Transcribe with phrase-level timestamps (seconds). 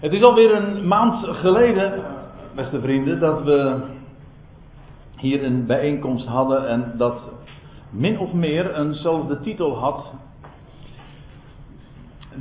[0.00, 2.02] Het is alweer een maand geleden,
[2.54, 3.80] beste vrienden, dat we
[5.16, 7.20] hier een bijeenkomst hadden en dat
[7.90, 10.12] min of meer eenzelfde titel had.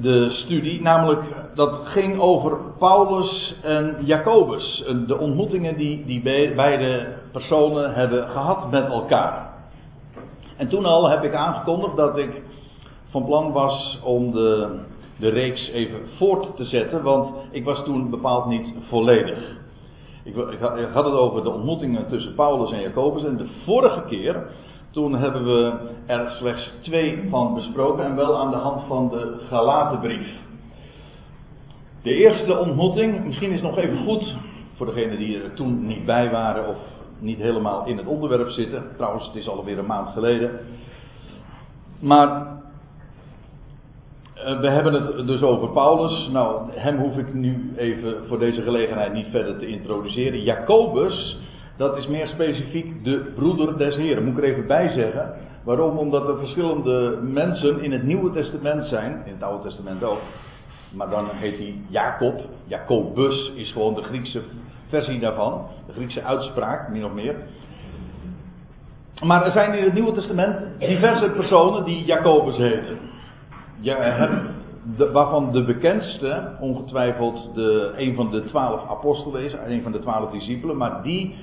[0.01, 1.21] De studie, namelijk
[1.55, 4.83] dat ging over Paulus en Jacobus.
[5.07, 6.21] De ontmoetingen die die
[6.55, 9.53] beide personen hebben gehad met elkaar.
[10.57, 12.41] En toen al heb ik aangekondigd dat ik
[13.09, 14.79] van plan was om de
[15.19, 19.57] de reeks even voort te zetten, want ik was toen bepaald niet volledig.
[20.23, 20.59] Ik, ik,
[20.93, 24.47] had het over de ontmoetingen tussen Paulus en Jacobus en de vorige keer,
[24.91, 25.73] toen hebben we
[26.05, 30.27] er slechts twee van besproken en wel aan de hand van de Galatenbrief.
[32.01, 34.35] De eerste ontmoeting, misschien is het nog even goed
[34.75, 36.77] voor degenen die er toen niet bij waren of
[37.19, 38.83] niet helemaal in het onderwerp zitten.
[38.95, 40.59] Trouwens, het is alweer een maand geleden.
[41.99, 42.58] Maar
[44.43, 46.29] we hebben het dus over Paulus.
[46.31, 50.43] Nou, hem hoef ik nu even voor deze gelegenheid niet verder te introduceren.
[50.43, 51.37] Jacobus,
[51.77, 54.23] dat is meer specifiek de broeder des Heren.
[54.23, 55.33] Moet ik er even bij zeggen.
[55.63, 55.97] Waarom?
[55.97, 60.19] Omdat er verschillende mensen in het Nieuwe Testament zijn, in het Oude Testament ook.
[60.91, 62.41] Maar dan heet hij Jacob.
[62.67, 64.41] Jacobus is gewoon de Griekse
[64.87, 65.65] versie daarvan.
[65.87, 67.35] De Griekse uitspraak, min of meer.
[69.23, 73.08] Maar er zijn in het Nieuwe Testament diverse personen die Jacobus heten
[73.81, 74.29] ja,
[75.13, 80.31] waarvan de bekendste ongetwijfeld de, een van de twaalf apostelen is, een van de twaalf
[80.31, 81.35] discipelen, maar die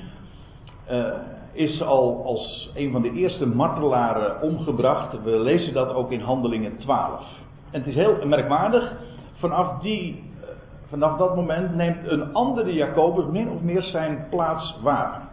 [0.90, 1.06] uh,
[1.52, 5.22] is al als een van de eerste martelaren omgebracht.
[5.22, 7.20] We lezen dat ook in Handelingen 12.
[7.70, 8.92] En het is heel merkwaardig,
[9.32, 10.46] vanaf, die, uh,
[10.88, 15.28] vanaf dat moment neemt een andere Jacobus min of meer zijn plaats waar.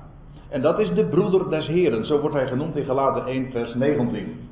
[0.49, 3.73] En dat is de broeder des Heren, zo wordt hij genoemd in Galaten 1 vers
[3.73, 4.49] 19.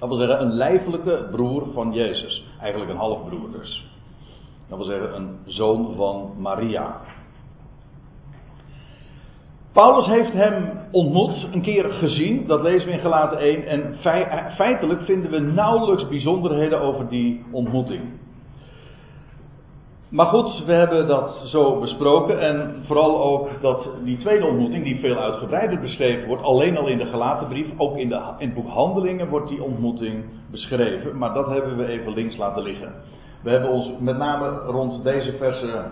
[0.00, 2.44] Dat wil zeggen een lijfelijke broer van Jezus.
[2.60, 3.86] Eigenlijk een halfbroer dus.
[4.68, 7.00] Dat wil zeggen een zoon van Maria.
[9.72, 13.66] Paulus heeft hem ontmoet, een keer gezien, dat lezen we in Gelaten 1.
[13.66, 13.96] En
[14.56, 18.02] feitelijk vinden we nauwelijks bijzonderheden over die ontmoeting.
[20.10, 25.00] Maar goed, we hebben dat zo besproken en vooral ook dat die tweede ontmoeting, die
[25.00, 28.54] veel uitgebreider beschreven wordt, alleen al in de gelaten brief, ook in, de, in het
[28.54, 32.92] boek Handelingen wordt die ontmoeting beschreven, maar dat hebben we even links laten liggen.
[33.42, 35.84] We hebben ons met name rond deze versen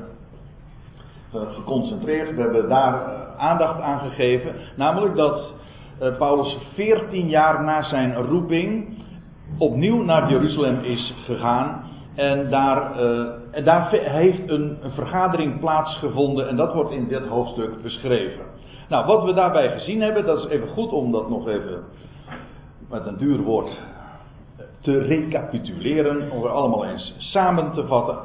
[1.32, 5.52] eh, geconcentreerd, we hebben daar eh, aandacht aan gegeven, namelijk dat
[6.02, 8.88] uh, Paulus 14 jaar na zijn roeping
[9.58, 11.87] opnieuw naar Jeruzalem is gegaan
[12.18, 12.92] en daar
[13.50, 18.44] en daar heeft een, een, vergadering plaatsgevonden en dat wordt in dit hoofdstuk beschreven.
[18.88, 21.84] Nou, wat we daarbij gezien hebben, dat is even goed om dat nog even
[22.88, 23.80] met een duur woord
[24.80, 28.18] te recapituleren, om er allemaal eens samen te vatten.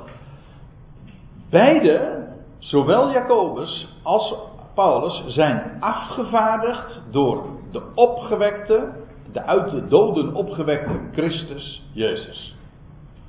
[1.49, 2.27] Beide,
[2.57, 4.35] zowel Jacobus als
[4.73, 8.89] Paulus, zijn afgevaardigd door de opgewekte,
[9.31, 12.55] de uit de doden opgewekte Christus Jezus.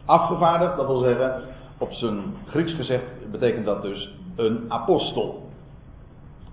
[0.06, 1.42] Afgevaardigd, dat wil zeggen,
[1.78, 5.42] op zijn Grieks gezegd betekent dat dus een apostel.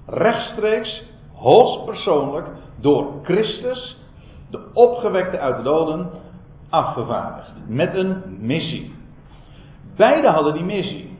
[0.05, 1.03] Rechtstreeks,
[1.33, 2.47] hoogstpersoonlijk,
[2.79, 3.97] door Christus,
[4.49, 6.09] de opgewekte uit de doden,
[6.69, 7.51] afgevaardigd.
[7.67, 8.93] Met een missie.
[9.95, 11.17] Beide hadden die missie.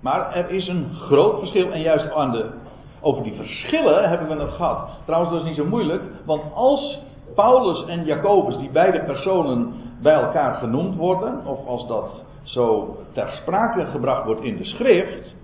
[0.00, 2.52] Maar er is een groot verschil en juist aan
[3.00, 4.88] over die verschillen hebben we het gehad.
[5.04, 6.98] Trouwens, dat is niet zo moeilijk, want als
[7.34, 13.28] Paulus en Jacobus, die beide personen bij elkaar genoemd worden, of als dat zo ter
[13.30, 15.34] sprake gebracht wordt in de schrift,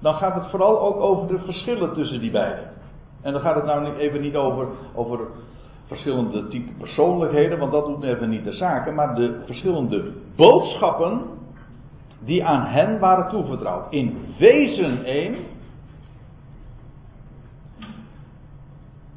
[0.00, 2.70] dan gaat het vooral ook over de verschillen tussen die beiden.
[3.22, 5.20] En dan gaat het nou even niet over, over
[5.86, 11.22] verschillende type persoonlijkheden, want dat doet even niet de zaken, maar de verschillende boodschappen
[12.24, 13.92] die aan hen waren toevertrouwd.
[13.92, 15.36] In wezen één,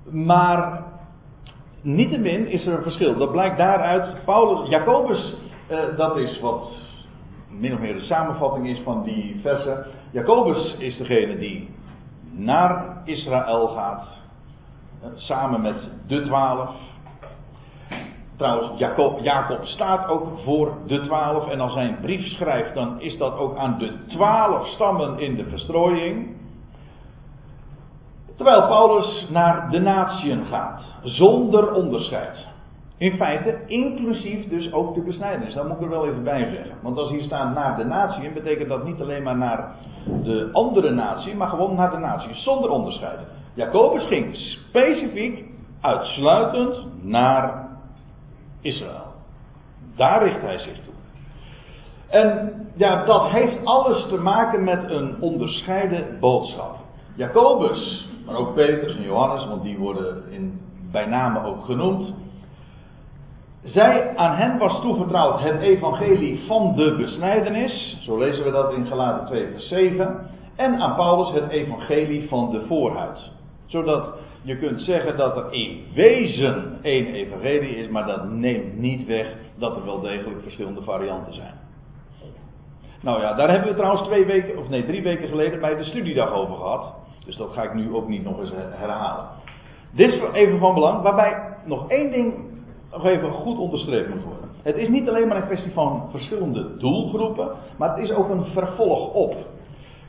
[0.10, 0.85] maar
[1.86, 3.18] niettemin is er een verschil.
[3.18, 5.34] Dat blijkt daaruit, Paulus, Jacobus,
[5.68, 6.72] eh, dat is wat
[7.50, 9.86] min of meer de samenvatting is van die versen.
[10.12, 11.70] Jacobus is degene die
[12.32, 14.08] naar Israël gaat,
[15.02, 16.70] eh, samen met de twaalf.
[18.38, 21.50] Trouwens, Jacob, Jacob staat ook voor de twaalf.
[21.50, 25.36] En als hij een brief schrijft, dan is dat ook aan de twaalf stammen in
[25.36, 26.36] de verstrooiing.
[28.36, 32.48] Terwijl Paulus naar de natieën gaat, zonder onderscheid.
[32.98, 35.54] In feite, inclusief dus ook de besnijdenis.
[35.54, 36.76] Dat moet ik er wel even bij zeggen.
[36.82, 39.76] Want als hier staat naar de natie, betekent dat niet alleen maar naar
[40.24, 43.20] de andere natie, maar gewoon naar de natie, zonder onderscheid.
[43.54, 45.46] Jacobus ging specifiek,
[45.82, 47.68] uitsluitend naar
[48.62, 49.14] Israël.
[49.96, 50.94] Daar richt hij zich toe.
[52.10, 56.76] En ja, dat heeft alles te maken met een onderscheiden boodschap.
[57.16, 60.62] Jacobus, maar ook Petrus en Johannes, want die worden in,
[60.92, 62.14] bij name ook genoemd.
[63.64, 68.86] Zij, aan hen was toevertrouwd het evangelie van de besnijdenis, zo lezen we dat in
[68.86, 70.30] Galaten 2 vers 7.
[70.56, 73.32] En aan Paulus het evangelie van de voorhuid.
[73.66, 79.08] Zodat je kunt zeggen dat er in wezen één evangelie is, maar dat neemt niet
[79.08, 81.54] weg dat er wel degelijk verschillende varianten zijn.
[83.02, 85.84] Nou ja, daar hebben we trouwens twee weken, of nee, drie weken geleden bij de
[85.84, 86.96] studiedag over gehad.
[87.26, 89.26] Dus dat ga ik nu ook niet nog eens herhalen.
[89.92, 92.34] Dit is even van belang, waarbij nog één ding
[92.92, 94.50] nog even goed onderstreept moet worden.
[94.62, 98.46] Het is niet alleen maar een kwestie van verschillende doelgroepen, maar het is ook een
[98.46, 99.36] vervolg op.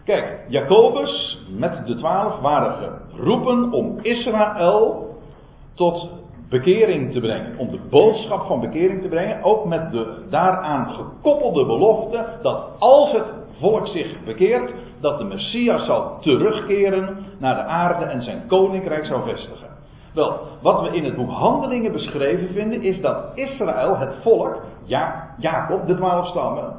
[0.05, 5.15] Kijk, Jacobus met de twaalf waren geroepen om Israël
[5.75, 6.09] tot
[6.49, 7.59] bekering te brengen.
[7.59, 9.45] Om de boodschap van bekering te brengen.
[9.45, 13.25] Ook met de daaraan gekoppelde belofte dat als het
[13.61, 19.23] volk zich bekeert, dat de Messias zal terugkeren naar de aarde en zijn koninkrijk zou
[19.29, 19.69] vestigen.
[20.15, 25.35] Wel, wat we in het boek Handelingen beschreven vinden, is dat Israël, het volk, ja,
[25.39, 26.75] Jacob, de twaalf stammen,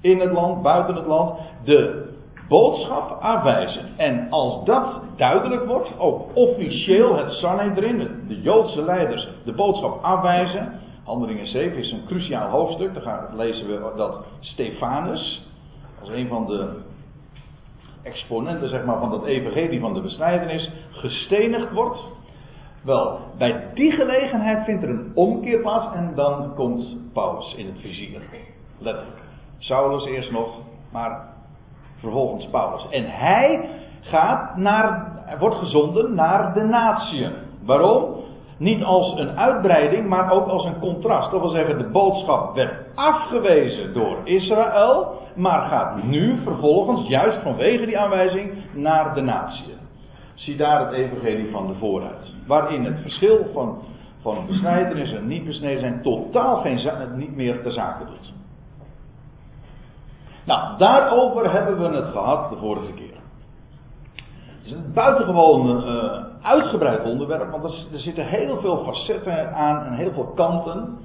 [0.00, 2.04] in het land, buiten het land, de
[2.48, 3.84] boodschap aanwijzen.
[3.96, 10.80] En als dat duidelijk wordt, ook officieel het Sanhedrin, de Joodse leiders, de boodschap aanwijzen.
[11.04, 13.04] Handelingen 7 is een cruciaal hoofdstuk.
[13.04, 15.46] Daar lezen we dat Stefanus,
[16.06, 16.68] als een van de
[18.02, 21.98] exponenten zeg maar, van dat evangelie van de besnijdenis, gestenigd wordt.
[22.82, 27.80] Wel, bij die gelegenheid vindt er een omkeer plaats en dan komt Paulus in het
[27.80, 28.20] vizier.
[28.78, 29.20] Letterlijk.
[29.58, 30.58] Saulus eerst nog,
[30.92, 31.28] maar
[31.96, 32.88] vervolgens Paulus.
[32.88, 33.68] En hij
[34.00, 37.32] gaat naar, wordt gezonden naar de natieën.
[37.64, 38.14] Waarom?
[38.56, 41.30] Niet als een uitbreiding, maar ook als een contrast.
[41.30, 47.86] Dat wil zeggen, de boodschap werd afgewezen door Israël, maar gaat nu vervolgens, juist vanwege
[47.86, 49.78] die aanwijzing, naar de natieën.
[50.34, 52.32] Zie daar het evangelie van de vooruit.
[52.46, 53.78] Waarin het verschil van,
[54.22, 56.80] van besnijdenis en niet besneden zijn totaal geen,
[57.16, 58.32] niet meer te zaken doet.
[60.44, 63.14] Nou, daarover hebben we het gehad de vorige keer.
[64.14, 69.92] Het is een buitengewoon uh, uitgebreid onderwerp, want er, zitten heel veel facetten aan en
[69.92, 70.98] heel veel kanten.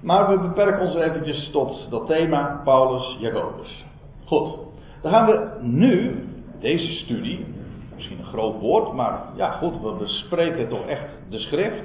[0.00, 3.84] Maar we beperken ons eventjes tot dat thema Paulus Jacobus.
[4.24, 4.54] Goed,
[5.02, 6.24] dan gaan we nu
[6.60, 7.46] deze studie,
[7.94, 11.82] misschien een groot woord, maar ja goed, we bespreken toch echt de schrift.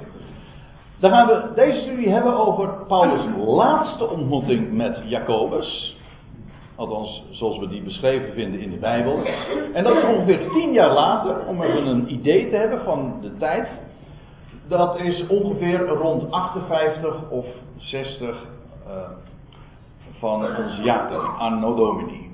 [1.00, 5.96] Dan gaan we deze studie hebben over Paulus' laatste ontmoeting met Jacobus.
[6.78, 9.24] Althans, zoals we die beschreven vinden in de Bijbel.
[9.72, 13.36] En dat is ongeveer tien jaar later, om even een idee te hebben van de
[13.36, 13.68] tijd.
[14.68, 17.46] Dat is ongeveer rond 58 of
[17.76, 18.34] 60 uh,
[18.86, 19.10] eh,
[20.18, 22.30] van ons jaar, Anno Domini.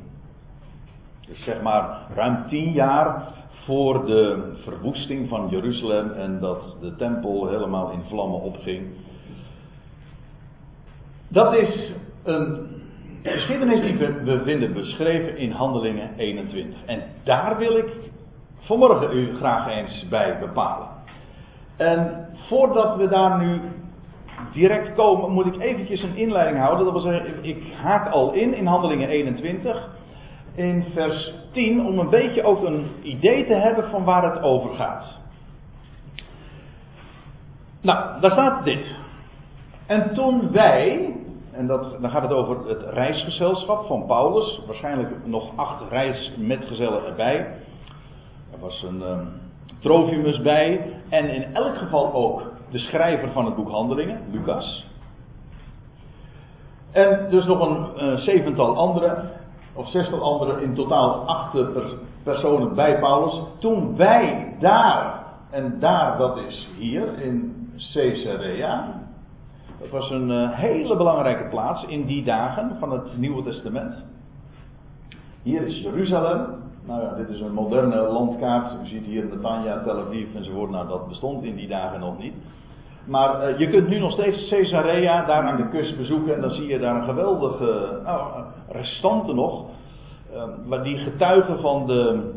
[1.26, 3.28] Dus zeg maar ruim tien jaar
[3.64, 8.86] voor de verwoesting van Jeruzalem en dat de tempel helemaal in vlammen opging.
[11.28, 11.92] Dat is
[12.22, 12.73] een
[13.24, 16.78] de geschiedenis die we vinden beschreven in Handelingen 21.
[16.86, 17.88] En daar wil ik
[18.60, 20.88] vanmorgen u graag eens bij bepalen.
[21.76, 23.60] En voordat we daar nu
[24.52, 26.84] direct komen, moet ik eventjes een inleiding houden.
[26.84, 29.88] Dat wil zeggen, ik haak al in in Handelingen 21.
[30.54, 34.74] In vers 10, om een beetje ook een idee te hebben van waar het over
[34.74, 35.20] gaat.
[37.80, 38.94] Nou, daar staat dit.
[39.86, 41.13] En toen wij,
[41.56, 44.60] en dat, dan gaat het over het reisgezelschap van Paulus.
[44.66, 47.38] Waarschijnlijk nog acht reismetgezellen erbij.
[48.52, 50.92] Er was een um, bij.
[51.08, 54.86] En in elk geval ook de schrijver van het boek Handelingen, Lucas.
[56.92, 59.24] En dus nog een uh, zevental andere,
[59.74, 61.56] of zestal andere, in totaal acht
[62.22, 63.42] personen bij Paulus.
[63.58, 69.03] Toen wij daar, en daar dat is hier in Caesarea,
[69.84, 73.94] het was een uh, hele belangrijke plaats in die dagen van het Nieuwe Testament.
[75.42, 76.46] Hier is Jeruzalem.
[76.86, 78.72] Nou ja, dit is een moderne landkaart.
[78.82, 80.70] U ziet hier Netanya, Tel Aviv enzovoort.
[80.70, 82.34] Nou, dat bestond in die dagen nog niet.
[83.04, 86.34] Maar uh, je kunt nu nog steeds Caesarea daar aan de kust bezoeken.
[86.34, 89.64] En dan zie je daar een geweldige nou, restanten nog.
[90.68, 92.32] Uh, die getuigen van de,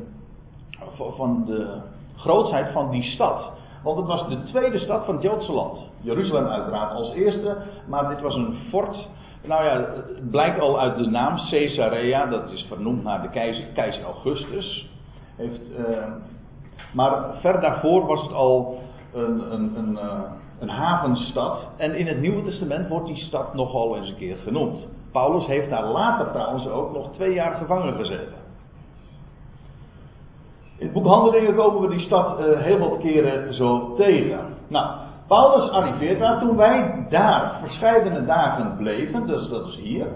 [0.97, 1.77] van de
[2.15, 3.56] grootheid van die stad.
[3.83, 5.79] Want het was de tweede stad van het Joodse land.
[6.01, 7.57] Jeruzalem uiteraard als eerste,
[7.87, 9.07] maar dit was een fort.
[9.43, 13.65] Nou ja, het blijkt al uit de naam Caesarea, dat is vernoemd naar de keizer,
[13.73, 14.89] keizer Augustus.
[15.35, 15.97] Heeft, uh,
[16.93, 18.79] maar ver daarvoor was het al
[19.13, 20.19] een, een, een, uh,
[20.59, 21.67] een havenstad.
[21.77, 24.85] En in het Nieuwe Testament wordt die stad nogal eens een keer genoemd.
[25.11, 28.46] Paulus heeft daar later trouwens ook nog twee jaar gevangen gezeten.
[30.77, 34.39] In het boek Handelingen komen we die stad uh, heel wat keren zo tegen.
[34.67, 34.87] Nou,
[35.27, 40.07] Paulus arriveert daar toen wij daar verscheidene dagen bleven, dus dat is hier.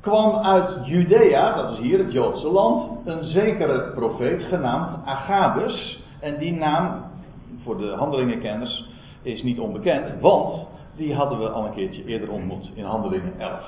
[0.00, 6.00] Kwam uit Judea, dat is hier het Joodse land, een zekere profeet genaamd Agabus.
[6.20, 7.04] En die naam,
[7.62, 8.88] voor de handelingenkenners,
[9.22, 13.60] is niet onbekend, want die hadden we al een keertje eerder ontmoet in Handelingen 11.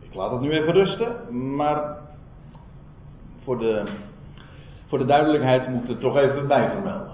[0.00, 1.16] Ik laat het nu even rusten,
[1.56, 1.96] maar
[3.42, 3.82] voor de,
[4.94, 7.12] voor de duidelijkheid moet ik het toch even bij vermelden.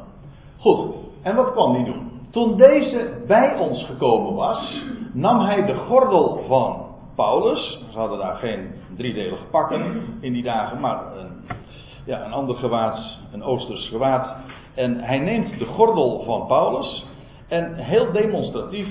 [0.59, 2.11] Goed, en wat kwam hij doen?
[2.31, 4.83] Toen deze bij ons gekomen was,
[5.13, 7.81] nam hij de gordel van Paulus.
[7.91, 11.57] Ze hadden daar geen driedelige pakken in die dagen, maar een,
[12.05, 14.37] ja, een ander gewaad, een oosters gewaad.
[14.75, 17.07] En hij neemt de gordel van Paulus
[17.49, 18.89] en heel demonstratief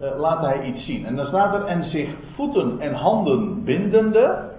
[0.00, 1.06] uh, laat hij iets zien.
[1.06, 4.50] En dan staat er, en zich voeten en handen bindende,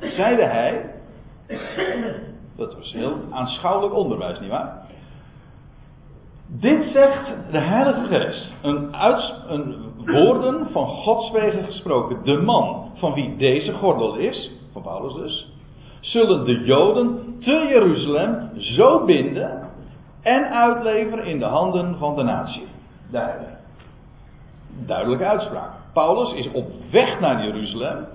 [0.00, 0.96] zeide hij,
[2.58, 4.86] dat was heel aanschouwelijk onderwijs, nietwaar?
[6.46, 8.94] Dit zegt de Heilige Geest, een,
[9.48, 12.24] een woorden van Gods wegen gesproken.
[12.24, 15.52] De man van wie deze gordel is, van Paulus dus,
[16.00, 19.68] zullen de Joden te Jeruzalem zo binden
[20.22, 22.66] en uitleveren in de handen van de natie.
[23.10, 23.56] Duidelijk.
[24.86, 25.70] Duidelijke uitspraak.
[25.92, 28.06] Paulus is op weg naar Jeruzalem.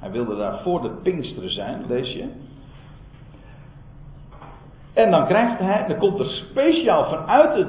[0.00, 2.28] Hij wilde daar voor de Pinksteren zijn, lees je.
[4.92, 7.66] En dan krijgt hij, dan komt er speciaal vanuit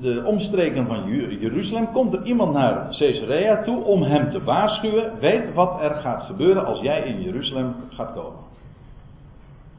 [0.00, 1.08] de omstreken van
[1.40, 5.12] Jeruzalem, komt er iemand naar Caesarea toe om hem te waarschuwen.
[5.20, 8.40] Weet wat er gaat gebeuren als jij in Jeruzalem gaat komen.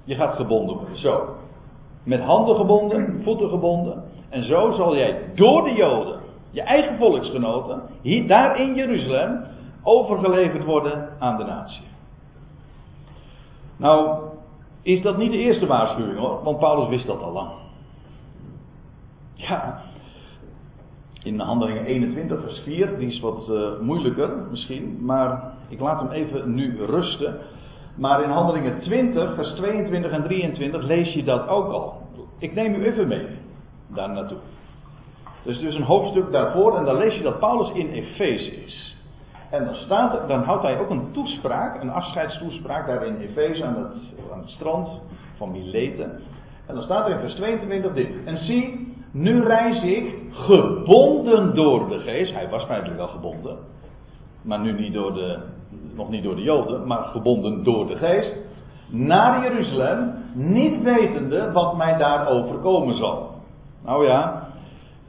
[0.03, 1.35] Je gaat gebonden worden, zo.
[2.03, 4.03] Met handen gebonden, voeten gebonden.
[4.29, 6.19] En zo zal jij door de Joden,
[6.51, 9.45] je eigen volksgenoten, hier, daar in Jeruzalem,
[9.83, 11.92] overgeleverd worden aan de natie.
[13.83, 14.19] Nou,
[14.81, 17.51] is dat niet de eerste waarschuwing hoor, want Paulus wist dat al lang.
[19.33, 19.81] Ja,
[21.23, 26.01] in de handelingen 21 vers 4, die is wat uh, moeilijker misschien, maar ik laat
[26.01, 27.39] hem even nu rusten.
[27.95, 32.01] Maar in handelingen 20 vers 22 en 23 lees je dat ook al.
[32.37, 33.27] Ik neem u even mee
[33.87, 34.37] daar naartoe.
[35.43, 38.95] Dus dus een hoofdstuk daarvoor en dan lees je dat Paulus in Efeze is.
[39.53, 43.75] En dan, staat dan houdt hij ook een toespraak, een afscheidstoespraak daar in Efeze aan
[43.75, 44.89] het, aan het strand
[45.37, 46.21] van Mileten.
[46.65, 48.09] En dan staat er in vers 22 dit.
[48.25, 52.33] En zie, nu reis ik gebonden door de geest.
[52.33, 53.57] Hij was feitelijk al gebonden.
[54.41, 55.39] Maar nu niet door de,
[55.95, 58.35] nog niet door de Joden, maar gebonden door de geest.
[58.89, 63.31] Naar Jeruzalem, niet wetende wat mij daar overkomen zal.
[63.83, 64.47] Nou ja,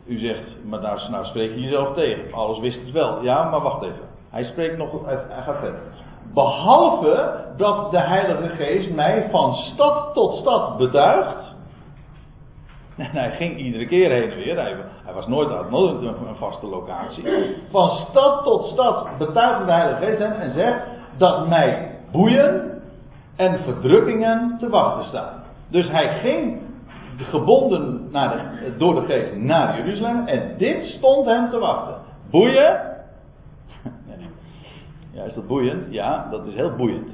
[0.06, 2.32] u zegt, maar daar, nou spreek je jezelf tegen.
[2.32, 3.22] Alles wist het wel.
[3.22, 4.13] Ja, maar wacht even.
[4.34, 5.80] Hij spreekt nog, hij gaat verder.
[6.34, 11.42] Behalve dat de Heilige Geest mij van stad tot stad betuigt.
[12.96, 14.56] En hij ging iedere keer heen en weer.
[15.04, 17.24] Hij, was nooit, had nooit een, vaste locatie.
[17.70, 20.82] Van stad tot stad betuigt de Heilige Geest hem en zegt
[21.16, 22.82] dat mij boeien
[23.36, 25.42] en verdrukkingen te wachten staan.
[25.68, 26.62] Dus hij ging
[27.18, 31.94] gebonden naar door de geest naar Jeruzalem en dit stond hem te wachten.
[32.30, 32.93] Boeien
[35.14, 35.92] ja, is dat boeiend?
[35.92, 37.09] Ja, dat is heel boeiend.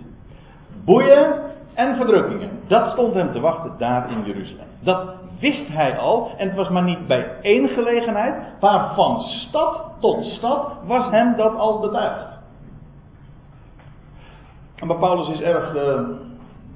[0.84, 1.34] Boeien
[1.74, 2.50] en verdrukkingen.
[2.66, 4.66] Dat stond hem te wachten daar in Jeruzalem.
[4.80, 6.30] Dat wist hij al.
[6.36, 8.34] En het was maar niet bij één gelegenheid.
[8.60, 12.28] Maar van stad tot stad was hem dat al betuigd.
[14.86, 15.74] Maar Paulus is erg.
[15.74, 16.00] Uh,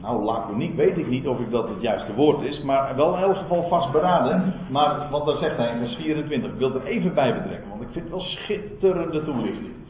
[0.00, 2.62] nou, laconiek weet ik niet of ik dat het juiste woord is.
[2.62, 4.54] Maar wel in elk geval vastberaden.
[4.70, 6.50] Maar wat dan zegt hij in vers 24.
[6.50, 7.68] Ik wil er even bij betrekken.
[7.68, 9.83] Want ik vind het wel schitterende toelichting.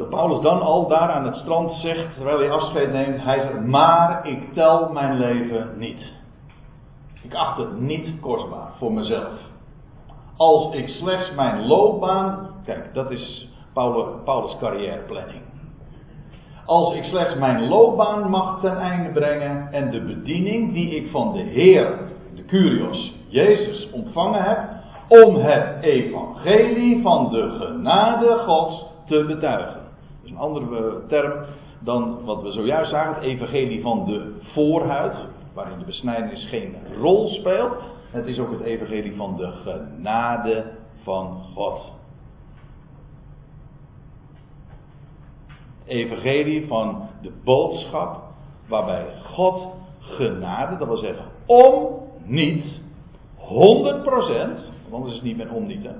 [0.00, 3.64] Dat Paulus dan al daar aan het strand zegt, terwijl hij afscheid neemt, hij zegt,
[3.64, 6.12] maar ik tel mijn leven niet.
[7.22, 9.32] Ik acht het niet kostbaar voor mezelf.
[10.36, 15.42] Als ik slechts mijn loopbaan, kijk, dat is Paulus, Paulus carrièreplanning.
[16.66, 21.32] Als ik slechts mijn loopbaan mag ten einde brengen en de bediening die ik van
[21.32, 21.98] de Heer,
[22.34, 24.58] de Curios, Jezus ontvangen heb,
[25.08, 29.79] om het evangelie van de genade Gods te betuigen
[30.40, 31.44] andere term
[31.78, 35.14] dan wat we zojuist zagen, het evangelie van de voorhuid,
[35.54, 37.74] waarin de besnijdenis geen rol speelt.
[38.10, 40.64] Het is ook het evangelie van de genade
[41.02, 41.80] van God.
[45.86, 48.22] Evangelie van de boodschap
[48.68, 51.88] waarbij God genade, dat wil zeggen om
[52.24, 52.64] niet,
[53.36, 53.40] 100%,
[54.82, 55.92] want anders is het niet met om niet, hè,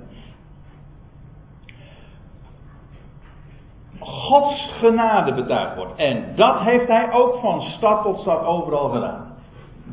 [4.00, 5.96] Gods genade betuigd wordt.
[5.96, 9.28] En dat heeft hij ook van stad tot stad overal gedaan.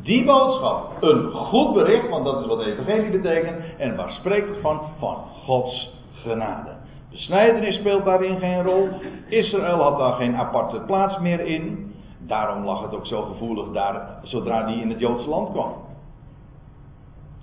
[0.02, 3.56] Die boodschap, een goed bericht, want dat is wat evangelie betekent.
[3.78, 4.80] En waar spreekt het van?
[4.98, 5.90] Van Gods
[6.22, 6.70] genade.
[7.10, 8.88] De snijdenis speelt daarin geen rol.
[9.28, 11.94] Israël had daar geen aparte plaats meer in.
[12.18, 15.72] Daarom lag het ook zo gevoelig daar, zodra die in het Joodse land kwam.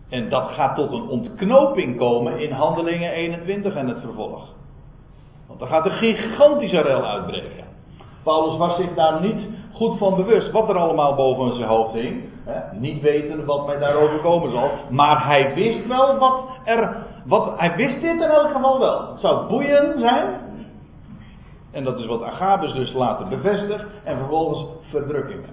[0.10, 4.54] En dat gaat tot een ontknoping komen in Handelingen 21 en het vervolg.
[5.48, 7.66] Want dan gaat een gigantische rel uitbreken.
[8.24, 12.24] Paulus was zich daar niet goed van bewust wat er allemaal boven zijn hoofd hing.
[12.72, 14.70] Niet weten wat mij daarover komen zal.
[14.90, 17.04] Maar hij wist wel wat er.
[17.26, 19.12] Wat, hij wist dit in elk geval wel.
[19.12, 20.28] Het zou boeien zijn.
[21.72, 23.84] En dat is wat Agabus dus later bevestigt.
[24.04, 25.50] En vervolgens verdrukkingen.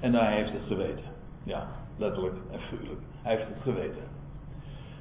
[0.00, 1.04] En hij heeft het geweten.
[1.44, 3.00] Ja, letterlijk en figuurlijk.
[3.22, 4.02] Hij heeft het geweten.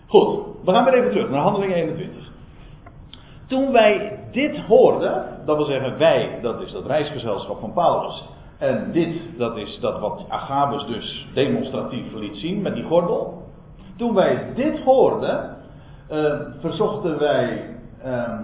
[0.08, 2.27] Goed, we gaan weer even terug naar handeling 21.
[3.48, 8.24] Toen wij dit hoorden, dat wil zeggen wij, dat is dat reisgezelschap van Paulus.
[8.58, 13.44] En dit, dat is dat wat Agabus dus demonstratief liet zien met die gordel.
[13.98, 15.58] Toen wij dit hoorden,
[16.12, 17.76] uh, verzochten wij,
[18.06, 18.40] uh,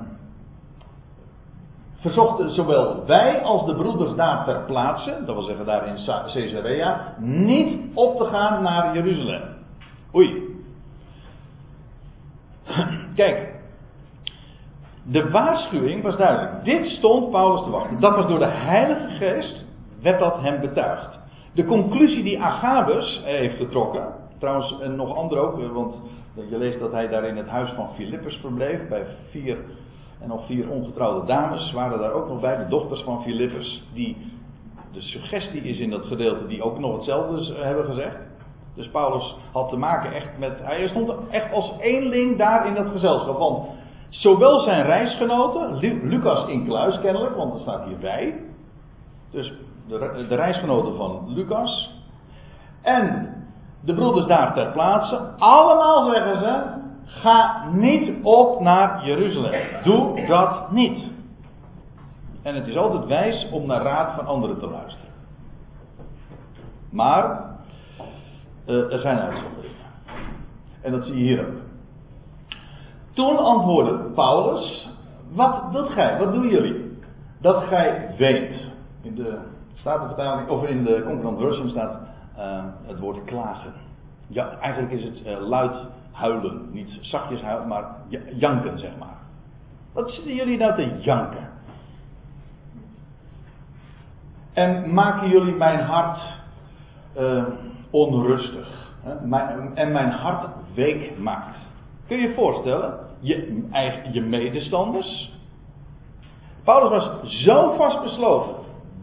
[1.99, 7.13] verzochten zowel wij als de broeders daar ter plaatse, dat wil zeggen daar in Caesarea,
[7.19, 9.41] niet op te gaan naar Jeruzalem.
[10.15, 10.57] Oei.
[13.15, 13.52] Kijk,
[15.03, 16.63] de waarschuwing was duidelijk.
[16.63, 17.99] Dit stond Paulus te wachten.
[17.99, 19.65] Dat was door de Heilige Geest,
[20.01, 21.19] werd dat hem betuigd.
[21.53, 25.95] De conclusie die Agabus heeft getrokken, trouwens en nog andere ook, eh, want
[26.49, 29.57] je leest dat hij daar in het huis van Filippus verbleef, bij vier
[30.21, 34.17] en nog vier ongetrouwde dames waren daar ook nog bij, de dochters van Filippus, die
[34.91, 38.17] de suggestie is in dat gedeelte die ook nog hetzelfde hebben gezegd.
[38.75, 40.59] Dus Paulus had te maken echt met.
[40.61, 43.37] Hij stond echt als eenling daar in dat gezelschap.
[43.37, 43.67] Want
[44.13, 45.77] zowel zijn reisgenoten,
[46.07, 48.41] Lucas in kluis kennelijk, want er staat hier wij.
[49.31, 49.53] Dus
[49.87, 51.91] de, de reisgenoten van Lucas.
[52.81, 53.33] En
[53.81, 55.19] de broeders daar ter plaatse.
[55.37, 56.61] Allemaal zeggen ze:
[57.05, 59.61] ga niet op naar Jeruzalem.
[59.83, 61.03] Doe dat niet.
[62.41, 65.11] En het is altijd wijs om naar raad van anderen te luisteren.
[66.89, 67.51] Maar
[68.65, 69.77] uh, er zijn uitzonderingen.
[70.81, 71.61] En dat zie je hier ook.
[73.13, 74.89] Toen antwoordde Paulus:
[75.31, 76.17] Wat wilt gij?
[76.19, 76.97] Wat doen jullie?
[77.41, 78.71] Dat gij weet.
[79.01, 79.37] In de
[79.73, 81.99] Statenvertaling, of in de Concordant Version staat
[82.37, 83.73] uh, het woord klagen.
[84.27, 85.75] Ja, eigenlijk is het uh, luid
[86.11, 86.69] huilen.
[86.71, 87.85] Niet zachtjes huilen, maar
[88.35, 89.17] janken, zeg maar.
[89.93, 91.49] Wat zitten jullie nou te janken?
[94.53, 96.19] En maken jullie mijn hart
[97.17, 97.43] uh,
[97.89, 98.67] onrustig.
[99.73, 101.57] En mijn hart week maakt.
[102.07, 103.02] Kun je je voorstellen?
[103.23, 103.63] Je,
[104.11, 105.31] je medestanders.
[106.63, 108.55] Paulus was zo vastbesloten.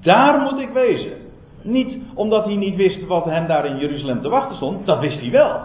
[0.02, 1.12] Daar moet ik wezen.
[1.62, 4.86] Niet omdat hij niet wist wat hem daar in Jeruzalem te wachten stond.
[4.86, 5.60] Dat wist hij wel.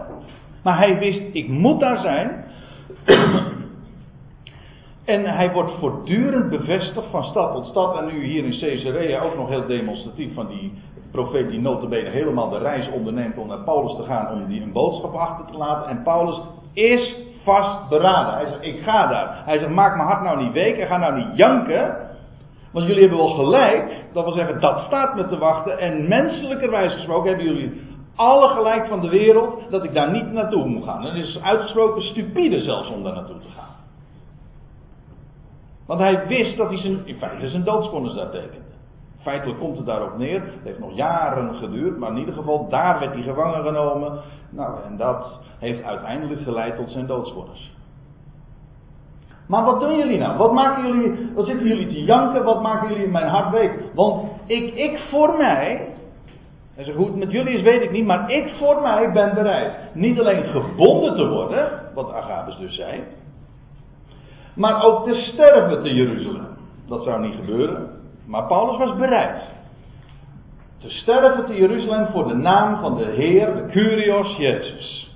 [0.63, 2.45] Maar hij wist, ik moet daar zijn.
[5.15, 7.97] en hij wordt voortdurend bevestigd van stad tot stad.
[7.97, 10.73] En nu hier in Caesarea ook nog heel demonstratief van die
[11.11, 14.71] profeet die notabene helemaal de reis onderneemt om naar Paulus te gaan om die een
[14.71, 15.89] boodschap achter te laten.
[15.89, 16.39] En Paulus
[16.73, 18.33] is vastberaden.
[18.33, 19.41] Hij zegt, ik ga daar.
[19.45, 21.95] Hij zegt, maak mijn hart nou niet week en ga nou niet janken.
[22.71, 25.79] Want jullie hebben wel gelijk, dat wil zeggen, dat staat me te wachten.
[25.79, 27.81] En menselijkerwijs gesproken hebben jullie
[28.15, 31.05] alle gelijk van de wereld dat ik daar niet naartoe moet gaan.
[31.05, 33.75] En het is uitgesproken stupide zelfs om daar naartoe te gaan.
[35.85, 38.64] Want hij wist dat hij zijn, in feite zijn doodsvonnis daar tekende.
[39.25, 40.41] Feitelijk komt het daarop neer.
[40.41, 44.19] Het heeft nog jaren geduurd, maar in ieder geval daar werd hij gevangen genomen.
[44.49, 47.73] Nou, en dat heeft uiteindelijk geleid tot zijn doodsvonnis.
[49.47, 50.37] Maar wat doen jullie nou?
[50.37, 52.43] Wat maken jullie, wat zitten jullie te janken?
[52.43, 53.79] Wat maken jullie in mijn hart week?
[53.93, 55.87] Want ik, ik voor mij,
[56.75, 59.73] en zo goed met jullie is weet ik niet, maar ik voor mij ben bereid.
[59.93, 63.03] Niet alleen gebonden te worden, wat Agabus dus zei,
[64.55, 66.47] maar ook te sterven te Jeruzalem.
[66.87, 67.94] Dat zou niet gebeuren.
[68.25, 69.53] Maar Paulus was bereid
[70.77, 75.11] te sterven te Jeruzalem voor de naam van de Heer, de Curios Jezus.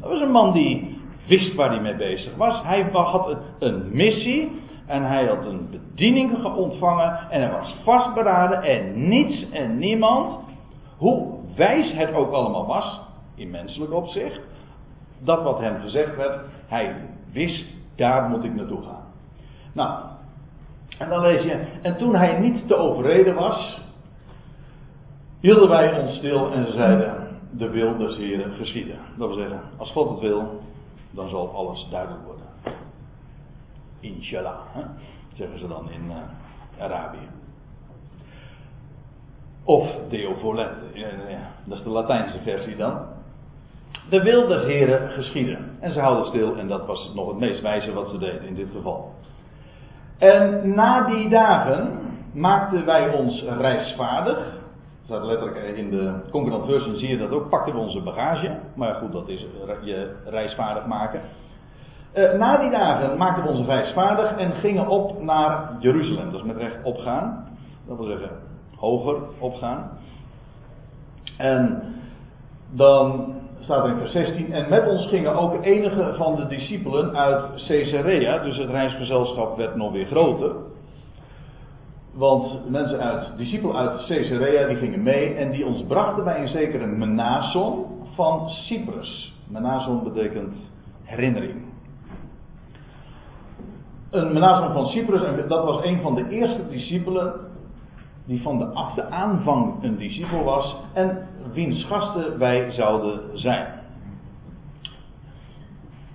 [0.00, 2.62] Dat was een man die wist waar hij mee bezig was.
[2.62, 9.08] Hij had een missie en hij had een bediening ontvangen en hij was vastberaden en
[9.08, 10.38] niets en niemand,
[10.96, 13.00] hoe wijs het ook allemaal was,
[13.34, 14.40] in menselijk opzicht,
[15.18, 16.94] dat wat hem gezegd werd, hij
[17.32, 19.04] wist, daar moet ik naartoe gaan.
[19.72, 19.98] Nou,
[20.98, 23.80] en dan lees je, en toen hij niet te overreden was,
[25.40, 28.98] hielden wij ons stil en zeiden, de wil des Heren geschieden.
[29.16, 30.60] Dat wil zeggen, als God het wil,
[31.10, 32.46] dan zal alles duidelijk worden.
[34.00, 34.60] Inshallah.
[35.34, 37.28] Zeggen ze dan in uh, Arabië.
[39.64, 41.08] Of Deo volente, ja,
[41.64, 42.98] dat is de Latijnse versie dan.
[44.10, 45.76] De wil des Heren geschieden.
[45.80, 48.54] En ze houden stil en dat was nog het meest wijze wat ze deden in
[48.54, 49.12] dit geval.
[50.18, 51.98] En na die dagen
[52.32, 54.38] maakten wij ons reisvaardig.
[55.04, 57.48] Staat letterlijk in de concurrent version zie je dat ook.
[57.48, 58.58] Pakten we onze bagage.
[58.74, 59.46] Maar goed, dat is
[59.82, 61.20] je reisvaardig maken.
[62.14, 66.30] Uh, na die dagen maakten we onze reisvaardig en gingen op naar Jeruzalem.
[66.30, 67.46] Dat is met recht opgaan.
[67.86, 68.30] Dat wil zeggen
[68.76, 69.90] hoger opgaan.
[71.36, 71.82] En
[72.70, 74.52] dan staat in vers 16.
[74.52, 78.38] En met ons gingen ook enige van de discipelen uit Caesarea.
[78.38, 80.52] Dus het reisgezelschap werd nog weer groter.
[82.12, 85.34] Want mensen uit, discipelen uit Caesarea, die gingen mee.
[85.34, 89.34] En die ons brachten bij een zekere Menason van Cyprus.
[89.48, 90.54] Menason betekent
[91.02, 91.62] herinnering.
[94.10, 97.32] Een Menason van Cyprus, en dat was een van de eerste discipelen
[98.24, 103.66] die van de, de aanvang een discipel was en wiens gasten wij zouden zijn.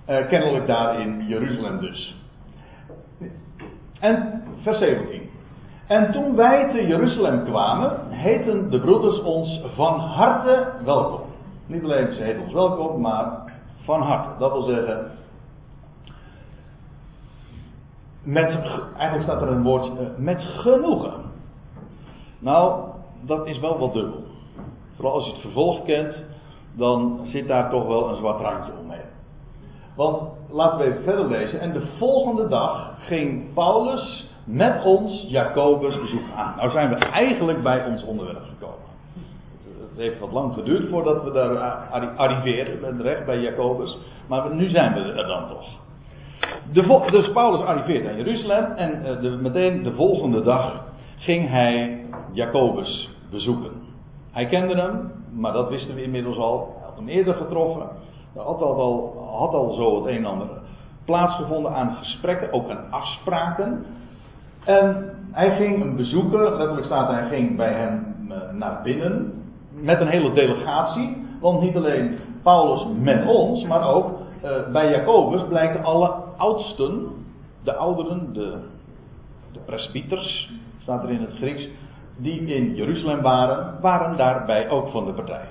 [0.08, 2.16] Uh, kennelijk daar in Jeruzalem dus.
[4.00, 5.28] En vers 17.
[5.86, 11.20] En toen wij te Jeruzalem kwamen, heten de broeders ons van harte welkom.
[11.66, 14.38] Niet alleen ze heten ons welkom, maar van harte.
[14.38, 15.10] Dat wil zeggen,
[18.22, 18.60] met,
[18.96, 21.12] eigenlijk staat er een woord, uh, met genoegen.
[22.38, 22.84] Nou,
[23.20, 24.29] dat is wel wat dubbel.
[25.00, 26.14] Vooral als je het vervolg kent,
[26.76, 29.08] dan zit daar toch wel een zwart randje omheen.
[29.96, 31.60] Want laten we even verder lezen.
[31.60, 36.54] En de volgende dag ging Paulus met ons Jacobus bezoek aan.
[36.56, 38.88] Nou zijn we eigenlijk bij ons onderwerp gekomen.
[39.90, 41.48] Het heeft wat lang geduurd voordat we daar
[42.16, 43.98] arriveerden, recht bij Jacobus.
[44.26, 45.68] Maar nu zijn we er dan toch.
[46.72, 50.84] De, dus Paulus arriveert aan Jeruzalem en eh, de, meteen de volgende dag
[51.18, 53.79] ging hij Jacobus bezoeken.
[54.40, 56.74] Hij kende hem, maar dat wisten we inmiddels al.
[56.76, 57.88] Hij had hem eerder getroffen.
[58.34, 60.46] Er had al, had al zo het een en ander
[61.04, 63.84] plaatsgevonden aan gesprekken, ook aan afspraken.
[64.64, 69.42] En hij ging hem bezoeken, letterlijk staat hij ging bij hem eh, naar binnen.
[69.70, 71.26] Met een hele delegatie.
[71.40, 77.06] Want niet alleen Paulus met ons, maar ook uh, bij Jacobus blijken alle oudsten,
[77.64, 78.58] de ouderen, de,
[79.52, 81.68] de presbyters, staat er in het Grieks,
[82.20, 85.44] die in Jeruzalem waren, waren daarbij ook van de partij.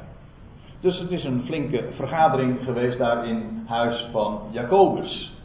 [0.82, 5.38] Dus het is een flinke vergadering geweest daar in huis van Jacobus.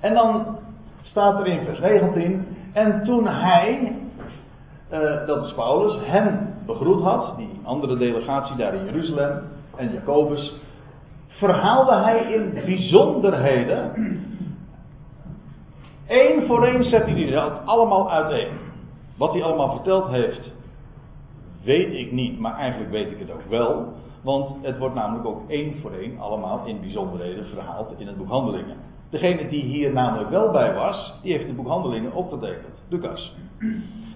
[0.00, 0.58] En dan
[1.02, 3.96] staat er in vers 19, en toen hij,
[4.92, 9.42] uh, dat is Paulus, hen begroet had, die andere delegatie daar in Jeruzalem,
[9.76, 10.54] en Jacobus,
[11.28, 13.92] verhaalde hij in bijzonderheden.
[16.06, 18.69] Eén voor één zet hij die allemaal uiteen.
[19.20, 20.52] Wat hij allemaal verteld heeft,
[21.64, 23.92] weet ik niet, maar eigenlijk weet ik het ook wel.
[24.22, 28.28] Want het wordt namelijk ook één voor één allemaal in bijzonderheden verhaald in het boek
[28.28, 28.76] Handelingen.
[29.10, 32.84] Degene die hier namelijk wel bij was, die heeft het boek Handelingen opgetekend.
[32.88, 33.34] Lucas.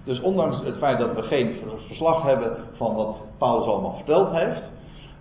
[0.05, 1.55] Dus ondanks het feit dat we geen
[1.87, 4.61] verslag hebben van wat Paulus allemaal verteld heeft,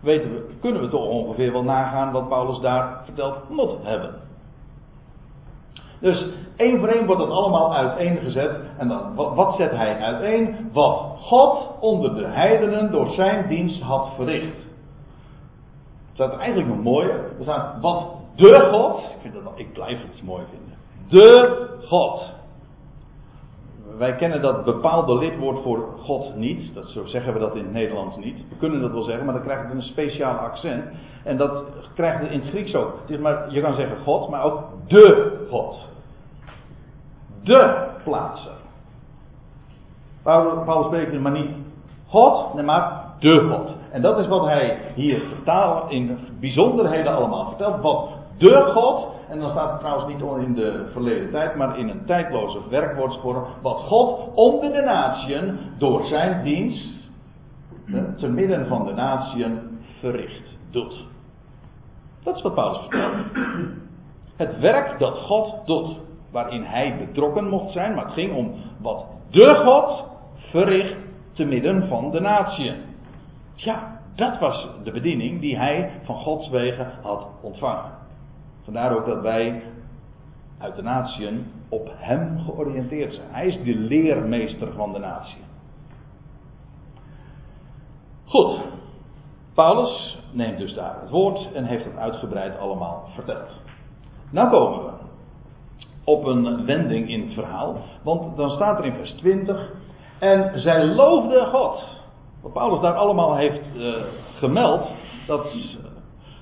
[0.01, 4.15] weten we, kunnen we toch ongeveer wel nagaan wat Paulus daar verteld moet hebben.
[6.05, 8.61] Dus één voor één wordt dat allemaal uiteengezet.
[8.79, 10.71] En dan, wat zet hij uiteen?
[10.73, 14.57] Wat God onder de heidenen door zijn dienst had verricht.
[14.57, 17.15] Er staat eigenlijk nog mooier.
[17.15, 18.99] Er staat wat de God.
[18.99, 20.77] Ik, vind dat, ik blijf het mooi vinden.
[21.09, 22.33] De God.
[23.99, 26.75] Wij kennen dat bepaalde lidwoord voor God niet.
[26.75, 28.49] Dat, zo zeggen we dat in het Nederlands niet.
[28.49, 30.85] We kunnen dat wel zeggen, maar dan krijgt het een speciaal accent.
[31.25, 31.65] En dat
[31.95, 33.19] krijgt het in het Grieks ook.
[33.21, 35.93] maar, je kan zeggen God, maar ook de God
[37.45, 38.53] de plaatser.
[40.23, 41.51] Paulus spreekt maar niet
[42.07, 43.75] God, maar de God.
[43.91, 47.81] En dat is wat hij hier vertaalt, in bijzonderheden allemaal vertelt.
[47.81, 51.89] Wat de God, en dan staat het trouwens niet in de verleden tijd, maar in
[51.89, 53.45] een tijdloze werkwoordsvorm.
[53.63, 57.03] Wat God onder de natieën door zijn dienst,
[58.17, 61.07] te midden van de natieën, verricht, doet.
[62.23, 63.15] Dat is wat Paulus vertelt.
[64.37, 65.97] Het werk dat God doet
[66.35, 70.05] waarin hij betrokken mocht zijn, maar het ging om wat de God
[70.37, 70.97] verricht
[71.33, 72.77] te midden van de natieën.
[73.55, 77.93] Ja, dat was de bediening die hij van Gods wegen had ontvangen.
[78.63, 79.63] Vandaar ook dat wij
[80.59, 83.29] uit de natieën op hem georiënteerd zijn.
[83.31, 85.43] Hij is de leermeester van de natie.
[88.25, 88.61] Goed,
[89.55, 93.51] Paulus neemt dus daar het woord en heeft het uitgebreid allemaal verteld.
[94.31, 94.94] Nou komen we
[96.05, 97.77] op een wending in het verhaal.
[98.03, 99.71] Want dan staat er in vers 20.
[100.19, 102.03] En zij loofde God.
[102.43, 103.95] Wat Paulus daar allemaal heeft uh,
[104.39, 104.87] gemeld.
[105.27, 105.47] Dat,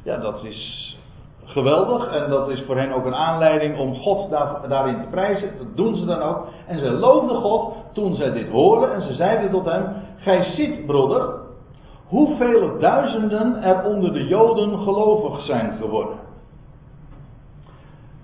[0.05, 0.93] ja, dat is
[1.45, 2.13] geweldig.
[2.13, 5.51] En dat is voor hen ook een aanleiding om God daar, daarin te prijzen.
[5.59, 6.47] Dat doen ze dan ook.
[6.67, 8.95] En ze loofden God toen zij dit hoorden.
[8.95, 9.85] En ze zeiden tot hem:
[10.17, 11.35] Gij ziet, broeder,
[12.07, 16.17] hoeveel duizenden er onder de Joden gelovig zijn geworden.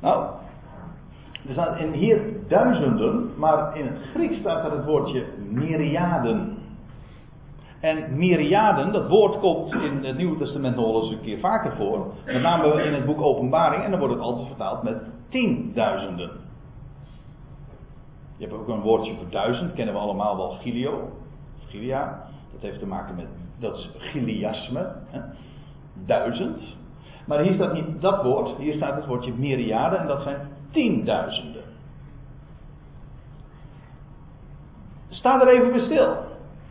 [0.01, 0.25] Nou,
[1.49, 6.57] er staan in hier duizenden, maar in het Grieks staat er het woordje myriaden.
[7.81, 12.07] En myriaden, dat woord komt in het Nieuwe Testament nog eens een keer vaker voor.
[12.25, 14.97] Met name in het boek Openbaring, en dan wordt het altijd vertaald met
[15.29, 16.31] tienduizenden.
[18.37, 21.11] Je hebt ook een woordje voor duizend, kennen we allemaal wel Gilio,
[21.67, 22.25] Gilia.
[22.53, 23.27] Dat heeft te maken met,
[23.59, 25.21] dat is Giliasme, hè?
[26.07, 26.63] duizend.
[27.27, 30.37] Maar hier staat niet dat woord, hier staat het woordje myriaden en dat zijn
[30.71, 31.63] tienduizenden.
[35.09, 36.17] Sta er even bij stil.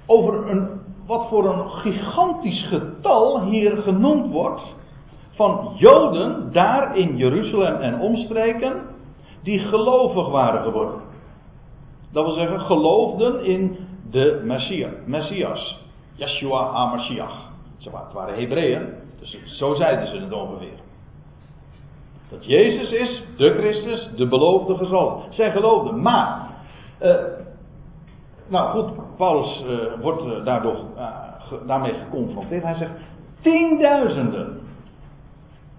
[0.05, 0.69] Over een
[1.05, 4.61] wat voor een gigantisch getal hier genoemd wordt
[5.29, 8.81] van Joden daar in Jeruzalem en omstreken
[9.43, 11.01] die gelovig waren geworden.
[12.11, 13.77] Dat wil zeggen, geloofden in
[14.09, 15.79] de Messias, Messias
[16.15, 17.45] Yeshua HaMashiach.
[17.77, 20.86] Het waren Hebreeën, dus zo zeiden ze het ongeveer.
[22.29, 25.33] Dat Jezus is de Christus, de beloofde gezalfde.
[25.33, 26.49] Zij geloofden, maar
[27.01, 27.15] uh,
[28.47, 31.07] nou goed, Paulus uh, wordt uh, daardoor, uh,
[31.67, 32.63] daarmee geconfronteerd.
[32.63, 32.91] Hij zegt:
[33.41, 34.59] tienduizenden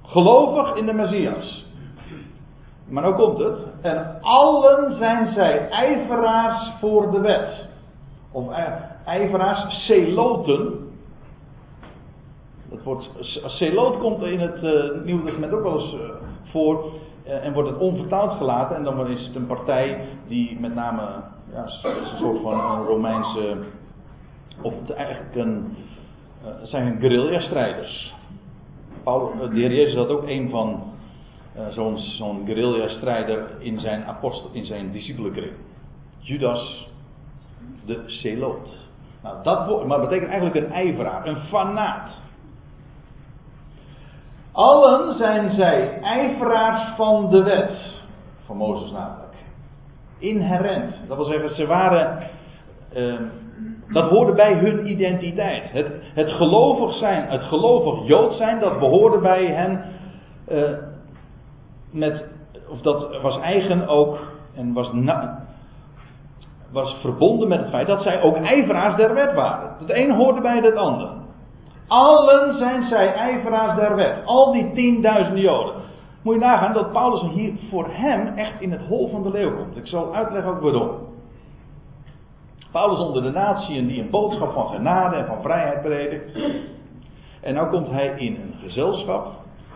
[0.03, 1.67] gelovig in de Messias.
[2.89, 3.59] Maar nou komt het.
[3.81, 7.69] En allen zijn zij ijveraars voor de wet.
[8.33, 8.49] Of
[9.05, 10.87] ijveraars, celoten.
[12.71, 13.11] Dat woord
[13.47, 14.63] celoot komt in het
[15.05, 15.97] Nieuwe Testament ook wel eens
[16.51, 16.93] voor.
[17.25, 18.77] en wordt het onvertaald gelaten.
[18.77, 21.03] En dan is het een partij die met name
[21.53, 23.57] ja, een soort van een Romeinse,
[24.63, 25.77] of eigenlijk een,
[26.45, 28.15] uh, zijn guerrilla-strijders.
[29.05, 30.83] Eh, de heer Jezus had ook een van
[31.71, 35.53] zo'n zo'n guerrilla-strijder in zijn apostel, in zijn discipelenkring.
[36.19, 36.89] Judas
[37.87, 38.69] de Celoot.
[39.23, 42.11] Nou, dat woord, maar betekent eigenlijk een ijveraar, een fanaat.
[44.59, 48.01] Allen zijn zij ijveraars van de wet.
[48.47, 49.35] Van Mozes namelijk
[50.19, 50.95] inherent.
[51.09, 52.23] Dat wil zeggen, ze waren.
[52.97, 53.21] Uh,
[53.89, 55.71] dat hoorde bij hun identiteit.
[55.71, 59.85] Het, het gelovig zijn, het gelovig Jood zijn, dat behoorde bij hen.
[60.49, 60.79] Uh,
[61.91, 62.25] met,
[62.69, 64.19] of dat was eigen ook.
[64.55, 64.91] En was,
[66.73, 69.77] was verbonden met het feit dat zij ook ijveraars der wet waren.
[69.79, 71.18] Het een hoorde bij het ander.
[71.89, 74.17] Allen zijn zij ijveraars der wet.
[74.25, 75.75] Al die tienduizenden Joden.
[76.23, 79.57] Moet je nagaan dat Paulus hier voor hem echt in het hol van de leeuw
[79.57, 79.77] komt.
[79.77, 80.91] Ik zal uitleggen ook waarom.
[82.73, 86.39] Paulus onder de natieën die een boodschap van genade en van vrijheid predikt.
[87.41, 89.27] En nu komt hij in een gezelschap,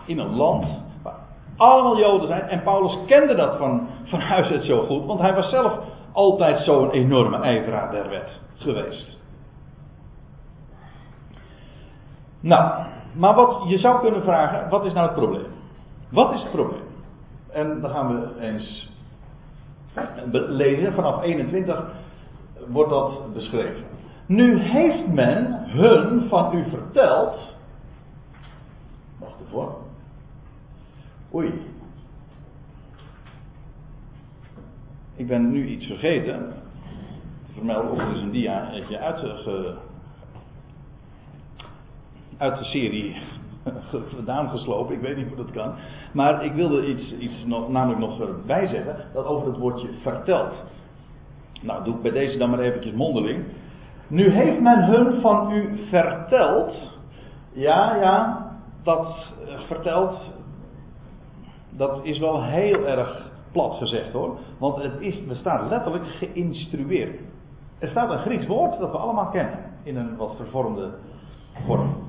[0.06, 0.66] in een land
[1.02, 1.18] waar
[1.56, 2.48] allemaal Joden zijn.
[2.48, 5.72] En Paulus kende dat van, van huis uit zo goed, want hij was zelf
[6.12, 9.20] altijd zo'n enorme ijveraar der wet geweest.
[12.42, 15.46] Nou, maar wat je zou kunnen vragen, wat is nou het probleem?
[16.08, 16.82] Wat is het probleem?
[17.52, 18.90] En dan gaan we eens
[20.32, 20.92] lezen.
[20.92, 21.84] Vanaf 21
[22.68, 23.84] wordt dat beschreven.
[24.26, 27.56] Nu heeft men hun van u verteld.
[29.18, 29.76] Wacht ervoor.
[31.34, 31.70] Oei.
[35.16, 36.52] Ik ben nu iets vergeten.
[37.52, 39.76] Vermeld of er is een dia uitge,
[42.38, 43.16] uit de serie
[44.14, 44.94] vandaan geslopen.
[44.94, 45.72] Ik weet niet hoe dat kan.
[46.12, 48.96] Maar ik wilde iets, iets nog, namelijk nog bijzeggen.
[49.12, 50.52] Dat over het woordje verteld.
[51.62, 53.44] Nou, doe ik bij deze dan maar eventjes mondeling.
[54.06, 56.74] Nu heeft men hun van u verteld.
[57.52, 58.46] Ja, ja,
[58.82, 60.16] dat uh, verteld.
[61.70, 64.38] Dat is wel heel erg plat gezegd hoor.
[64.58, 67.20] Want het is, er staat letterlijk geïnstrueerd.
[67.78, 69.58] Er staat een Grieks woord dat we allemaal kennen.
[69.82, 70.90] In een wat vervormde
[71.66, 72.01] vorm.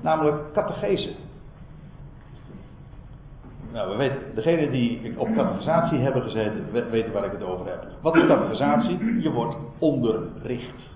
[0.00, 1.14] Namelijk catechese.
[3.72, 7.86] Nou, we weten, degenen die op catechisatie hebben gezeten, weten waar ik het over heb.
[8.00, 9.20] Wat is catechisatie?
[9.20, 10.86] Je wordt onderricht.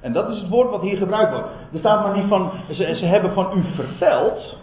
[0.00, 1.48] En dat is het woord wat hier gebruikt wordt.
[1.72, 4.58] Er staat maar niet van, ze, ze hebben van u verteld.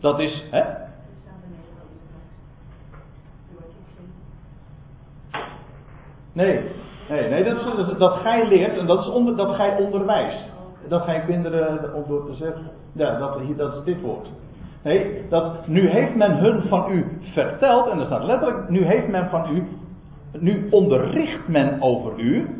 [0.00, 0.62] Dat is, hè?
[6.32, 6.60] Nee,
[7.08, 10.55] nee, nee, dat, is, dat, dat gij leert en dat is onder, dat gij onderwijst.
[10.88, 14.28] Dat gij kinderen, om door te zeggen, ja, dat, dat is dit woord.
[14.82, 19.08] Nee, dat nu heeft men hun van u verteld, en er staat letterlijk, nu heeft
[19.08, 19.66] men van u,
[20.38, 22.50] nu onderricht men over u.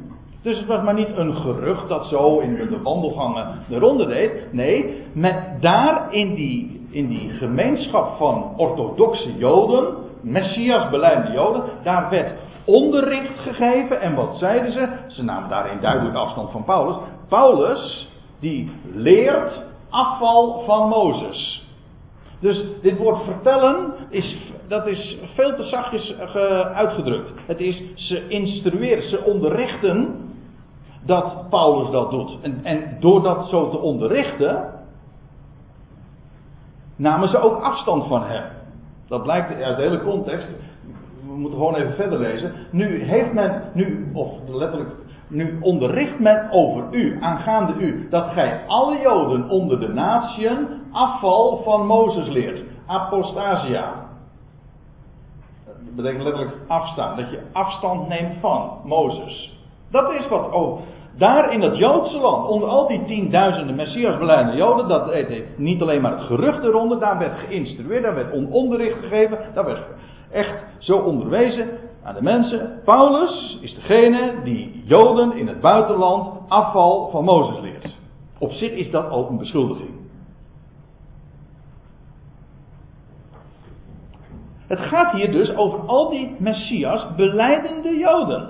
[0.43, 4.53] Dus het was maar niet een gerucht dat zo in de wandelgangen de ronde deed.
[4.53, 12.11] Nee, met, daar in die, in die gemeenschap van orthodoxe Joden, Messias beleidende Joden, daar
[12.11, 12.33] werd
[12.65, 14.01] onderricht gegeven.
[14.01, 14.89] En wat zeiden ze?
[15.07, 16.97] Ze namen daarin duidelijk afstand van Paulus.
[17.29, 21.65] Paulus, die leert afval van Mozes.
[22.41, 24.37] Dus dit woord vertellen, is,
[24.69, 26.19] dat is veel te zachtjes
[26.75, 27.31] uitgedrukt.
[27.47, 30.27] Het is ze instrueren, ze onderrichten
[31.03, 32.39] dat Paulus dat doet.
[32.43, 34.73] En, en door dat zo te onderrichten,
[36.97, 38.45] namen ze ook afstand van hem.
[39.09, 40.49] Dat blijkt uit de hele context.
[41.27, 42.53] We moeten gewoon even verder lezen.
[42.71, 44.91] Nu heeft men, nu, of letterlijk,
[45.29, 51.61] nu onderricht men over u, aangaande u, dat gij alle Joden onder de natieën afval
[51.65, 52.61] van Mozes leert.
[52.87, 53.93] Apostasia.
[55.65, 57.17] Dat betekent letterlijk afstaan.
[57.17, 59.55] Dat je afstand neemt van Mozes.
[59.91, 60.81] Dat is wat, oh,
[61.17, 65.83] daar in dat Joodse land, onder al die tienduizenden Messias beleidende Joden, dat deed niet
[65.83, 69.83] alleen maar het gerucht eronder, daar werd geïnstrueerd, daar werd onderricht gegeven, daar werd
[70.31, 71.69] echt zo onderwezen
[72.07, 72.81] aan de mensen.
[72.85, 77.97] Paulus is degene die Joden in het buitenland afval van Mozes leert.
[78.39, 79.91] Op zich is dat al een beschuldiging.
[84.67, 88.49] Het gaat hier dus over al die Messias beleidende Joden.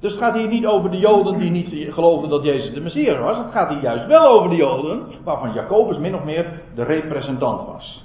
[0.00, 3.18] Dus het gaat hier niet over de Joden die niet geloofden dat Jezus de Messias
[3.18, 3.36] was.
[3.36, 7.66] Het gaat hier juist wel over de Joden waarvan Jacobus min of meer de representant
[7.66, 8.04] was.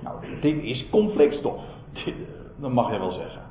[0.00, 1.60] Nou, dit is conflictstof.
[2.56, 3.42] Dat mag je wel zeggen.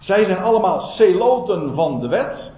[0.00, 2.52] Zij zijn allemaal celoten van de wet.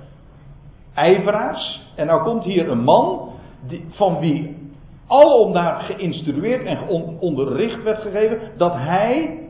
[0.94, 1.82] Ijveraars.
[1.96, 3.30] En nou komt hier een man
[3.68, 4.62] die, van wie
[5.06, 6.88] alom daar geïnstrueerd en
[7.20, 9.42] onderricht werd gegeven dat hij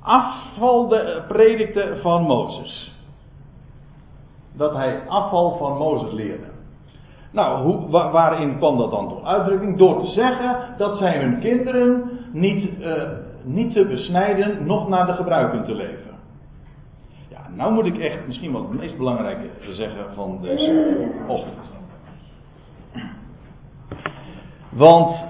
[0.00, 2.94] afval de, predikte van Mozes.
[4.56, 6.48] Dat hij afval van Mozes leerde.
[7.32, 9.78] Nou, hoe, waarin kwam dat dan tot uitdrukking?
[9.78, 13.02] Door te zeggen dat zij hun kinderen niet, uh,
[13.44, 16.10] niet te besnijden, nog naar de gebruiken te leven.
[17.28, 21.68] Ja, nou moet ik echt misschien wel het meest belangrijke zeggen van deze ochtend.
[24.68, 25.28] Want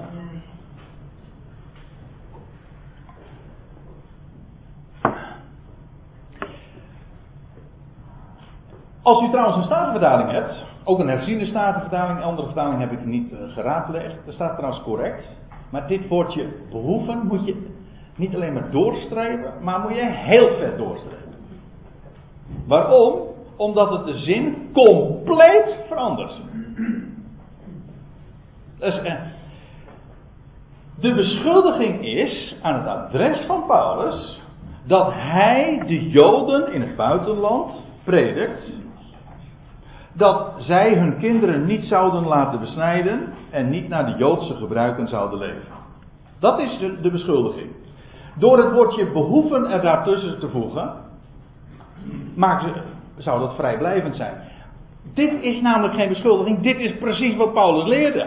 [9.03, 13.05] Als u trouwens een statenvertaling hebt, ook een herziende statenvertaling, een andere vertaling heb ik
[13.05, 15.25] niet uh, geraadpleegd, dat staat trouwens correct.
[15.71, 17.80] Maar dit woordje behoeven moet je
[18.21, 21.35] niet alleen maar doorstrepen, maar moet je heel ver doorstrepen.
[22.67, 23.19] Waarom?
[23.57, 26.41] Omdat het de zin compleet verandert.
[28.79, 29.13] Dus, uh,
[31.01, 34.41] de beschuldiging is aan het adres van Paulus
[34.85, 37.73] dat hij de Joden in het buitenland
[38.05, 38.79] predikt
[40.13, 45.39] dat zij hun kinderen niet zouden laten besnijden en niet naar de Joodse gebruiken zouden
[45.39, 45.79] leven.
[46.39, 47.71] Dat is de, de beschuldiging.
[48.41, 50.93] Door het woordje behoeven er daartussen te voegen,
[52.37, 52.83] ze,
[53.17, 54.35] zou dat vrijblijvend zijn.
[55.15, 58.27] Dit is namelijk geen beschuldiging, dit is precies wat Paulus leerde.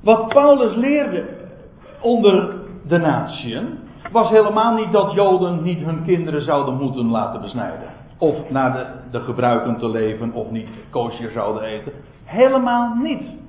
[0.00, 1.24] Wat Paulus leerde
[2.00, 2.54] onder
[2.86, 3.78] de natieën,
[4.12, 7.88] was helemaal niet dat Joden niet hun kinderen zouden moeten laten besnijden.
[8.18, 11.92] Of naar de, de gebruiken te leven, of niet koosje zouden eten.
[12.24, 13.42] Helemaal niet.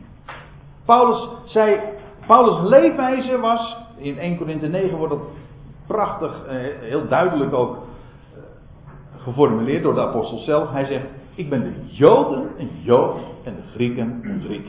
[0.85, 1.79] Paulus zei,
[2.27, 5.23] Paulus' leefwijze was, in 1 Korinthe 9 wordt dat
[5.87, 8.41] prachtig, eh, heel duidelijk ook eh,
[9.21, 10.71] geformuleerd door de apostel zelf.
[10.71, 14.67] Hij zegt, ik ben de Joden een Jood en de Grieken een Griek.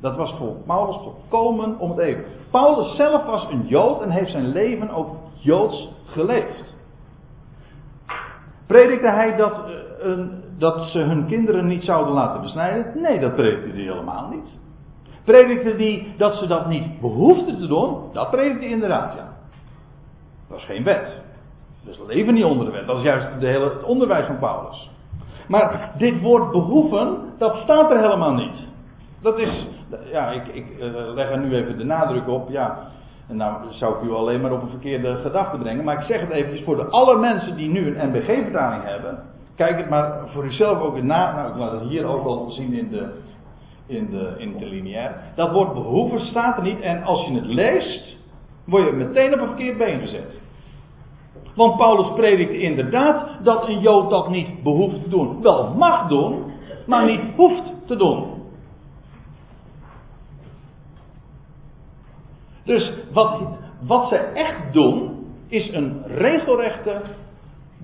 [0.00, 2.24] Dat was voor Paulus volkomen om het even.
[2.50, 6.74] Paulus zelf was een Jood en heeft zijn leven ook Joods geleefd.
[8.66, 9.60] Predikte hij dat,
[10.00, 13.00] een, dat ze hun kinderen niet zouden laten besnijden?
[13.00, 14.58] Nee, dat predikte hij helemaal niet.
[15.30, 17.96] Predikte hij dat ze dat niet behoefden te doen?
[18.12, 19.28] Dat predikte hij inderdaad, ja.
[20.48, 21.16] Dat is geen wet.
[21.84, 22.86] Dus leven niet onder de wet.
[22.86, 24.90] Dat is juist de hele, het onderwijs van Paulus.
[25.48, 28.68] Maar dit woord behoeven, dat staat er helemaal niet.
[29.22, 29.66] Dat is,
[30.12, 32.50] ja, ik, ik uh, leg er nu even de nadruk op.
[32.50, 32.78] Ja,
[33.28, 35.84] en nou zou ik u alleen maar op een verkeerde gedachte brengen.
[35.84, 39.18] Maar ik zeg het eventjes voor de alle mensen die nu een NBG-vertaling hebben.
[39.56, 41.34] Kijk het maar voor uzelf ook na.
[41.34, 43.08] Nou, ik laat het hier ook al zien in de,
[43.90, 45.32] in de, in de lineair.
[45.34, 46.80] Dat woord behoeven staat er niet.
[46.80, 48.16] En als je het leest,
[48.64, 50.38] word je meteen op een verkeerd been gezet.
[51.54, 55.42] Want Paulus predikt inderdaad dat een Jood dat niet behoeft te doen.
[55.42, 56.44] Wel mag doen,
[56.86, 58.38] maar niet hoeft te doen.
[62.64, 63.40] Dus wat,
[63.86, 67.00] wat ze echt doen, is een regelrechte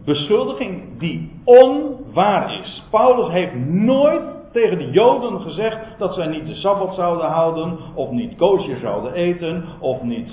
[0.05, 2.83] beschuldiging die onwaar is.
[2.91, 8.11] Paulus heeft nooit tegen de Joden gezegd dat zij niet de Sabbat zouden houden, of
[8.11, 10.31] niet koosje zouden eten, of niet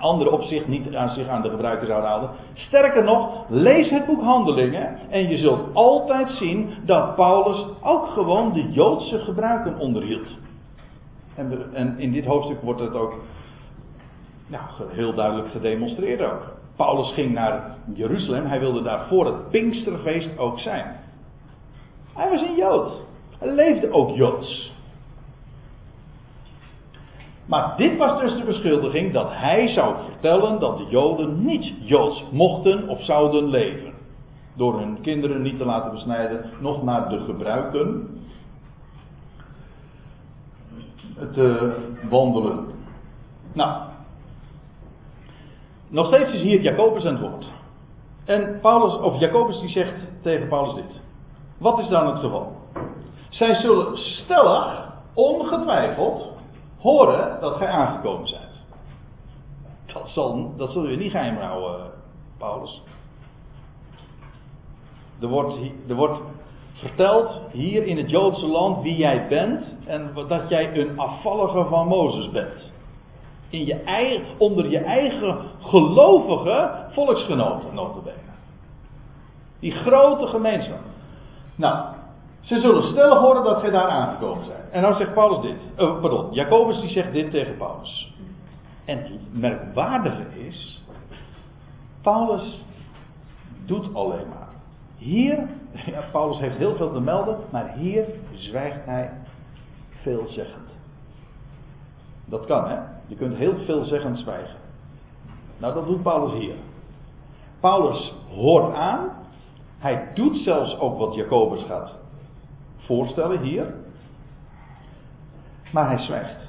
[0.00, 2.30] andere opzicht niet aan zich aan de gebruiken zouden houden.
[2.54, 8.52] Sterker nog, lees het boek Handelingen en je zult altijd zien dat Paulus ook gewoon
[8.52, 10.28] de Joodse gebruiken onderhield.
[11.34, 13.14] En, en in dit hoofdstuk wordt het ook
[14.88, 16.42] heel duidelijk gedemonstreerd ook.
[16.76, 20.96] Paulus ging naar Jeruzalem, hij wilde daar voor het Pinksterfeest ook zijn.
[22.14, 23.06] Hij was een Jood.
[23.38, 24.72] Hij leefde ook Joods.
[27.46, 32.24] Maar dit was dus de beschuldiging dat hij zou vertellen dat de Joden niet Joods
[32.30, 33.92] mochten of zouden leven.
[34.54, 38.08] Door hun kinderen niet te laten besnijden, nog naar de gebruiken
[41.32, 41.76] te
[42.08, 42.66] wandelen.
[43.52, 43.82] Nou,
[45.88, 47.46] nog steeds is hier Jacobus aan het woord.
[48.24, 51.00] En Paulus, of Jacobus die zegt tegen Paulus dit.
[51.58, 52.57] Wat is dan het geval?
[53.38, 56.26] Zij zullen stellig, ongetwijfeld,
[56.78, 58.42] horen dat gij aangekomen zijt.
[59.86, 61.90] Dat, zal, dat je niet geheim houden,
[62.38, 62.82] Paulus.
[65.20, 65.56] Er wordt,
[65.88, 66.20] er wordt
[66.72, 71.86] verteld hier in het Joodse land wie jij bent en dat jij een afvallige van
[71.86, 72.72] Mozes bent.
[73.48, 78.16] In je eigen, onder je eigen gelovige volksgenoten, notabene.
[79.60, 80.80] Die grote gemeenschap.
[81.54, 81.96] Nou,
[82.48, 84.70] ze zullen stellig horen dat gij daar aangekomen bent.
[84.70, 85.56] En dan zegt Paulus dit.
[85.78, 88.14] Uh, pardon, Jacobus die zegt dit tegen Paulus.
[88.84, 90.84] En het merkwaardige is,
[92.02, 92.64] Paulus
[93.66, 94.48] doet alleen maar.
[94.96, 95.48] Hier,
[95.92, 99.10] ja, Paulus heeft heel veel te melden, maar hier zwijgt hij
[100.02, 100.68] veelzeggend.
[102.24, 102.76] Dat kan, hè?
[103.06, 104.56] Je kunt heel veelzeggend zwijgen.
[105.58, 106.54] Nou, dat doet Paulus hier.
[107.60, 109.08] Paulus hoort aan.
[109.78, 112.06] Hij doet zelfs ook wat Jacobus gaat
[112.88, 113.74] voorstellen hier.
[115.72, 116.40] Maar hij zwijgt.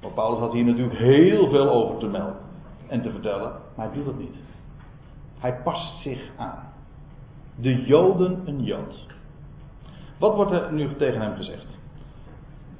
[0.00, 2.36] Want Paulus had hier natuurlijk heel veel over te melden
[2.86, 4.36] en te vertellen, maar hij doet het niet.
[5.38, 6.72] Hij past zich aan.
[7.56, 9.06] De Joden een Jood.
[10.18, 11.66] Wat wordt er nu tegen hem gezegd?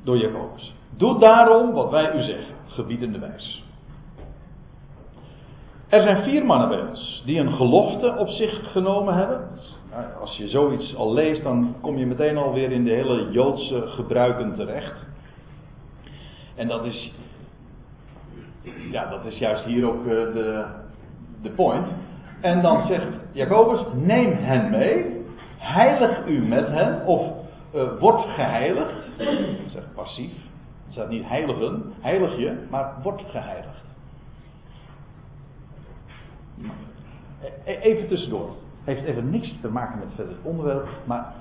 [0.02, 0.74] Door Jacobus.
[0.96, 3.63] Doe daarom wat wij u zeggen, gebiedende wijs.
[5.94, 9.48] Er zijn vier mannen bij ons die een gelofte op zich genomen hebben.
[10.20, 14.54] Als je zoiets al leest, dan kom je meteen alweer in de hele Joodse gebruiken
[14.54, 15.06] terecht.
[16.56, 17.12] En dat is,
[18.90, 20.64] ja, dat is juist hier ook eh, de,
[21.42, 21.86] de point.
[22.40, 25.24] En dan zegt Jacobus: neem hen mee,
[25.58, 27.22] heilig u met hen, of
[27.74, 28.94] uh, word geheiligd.
[29.18, 30.32] Dat zegt passief.
[30.84, 33.83] Het staat niet heiligen, heilig je, maar word geheiligd.
[37.64, 38.50] E-, even tussendoor.
[38.84, 41.34] Heeft even niks te maken met verder onderwerp, maar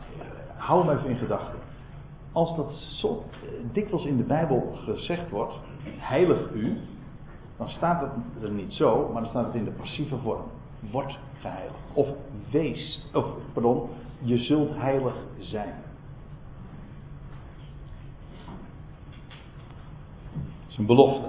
[0.55, 1.59] hou hem even in gedachten.
[2.31, 3.23] Als dat zo
[3.71, 6.77] dikwijls in de Bijbel gezegd wordt, heilig u,
[7.57, 10.45] dan staat het er niet zo, maar dan staat het in de passieve vorm.
[10.91, 11.77] Word geheiligd.
[11.93, 12.07] Of
[12.51, 13.89] wees, of pardon,
[14.19, 15.73] je zult heilig zijn.
[20.33, 21.27] Dat is een belofte.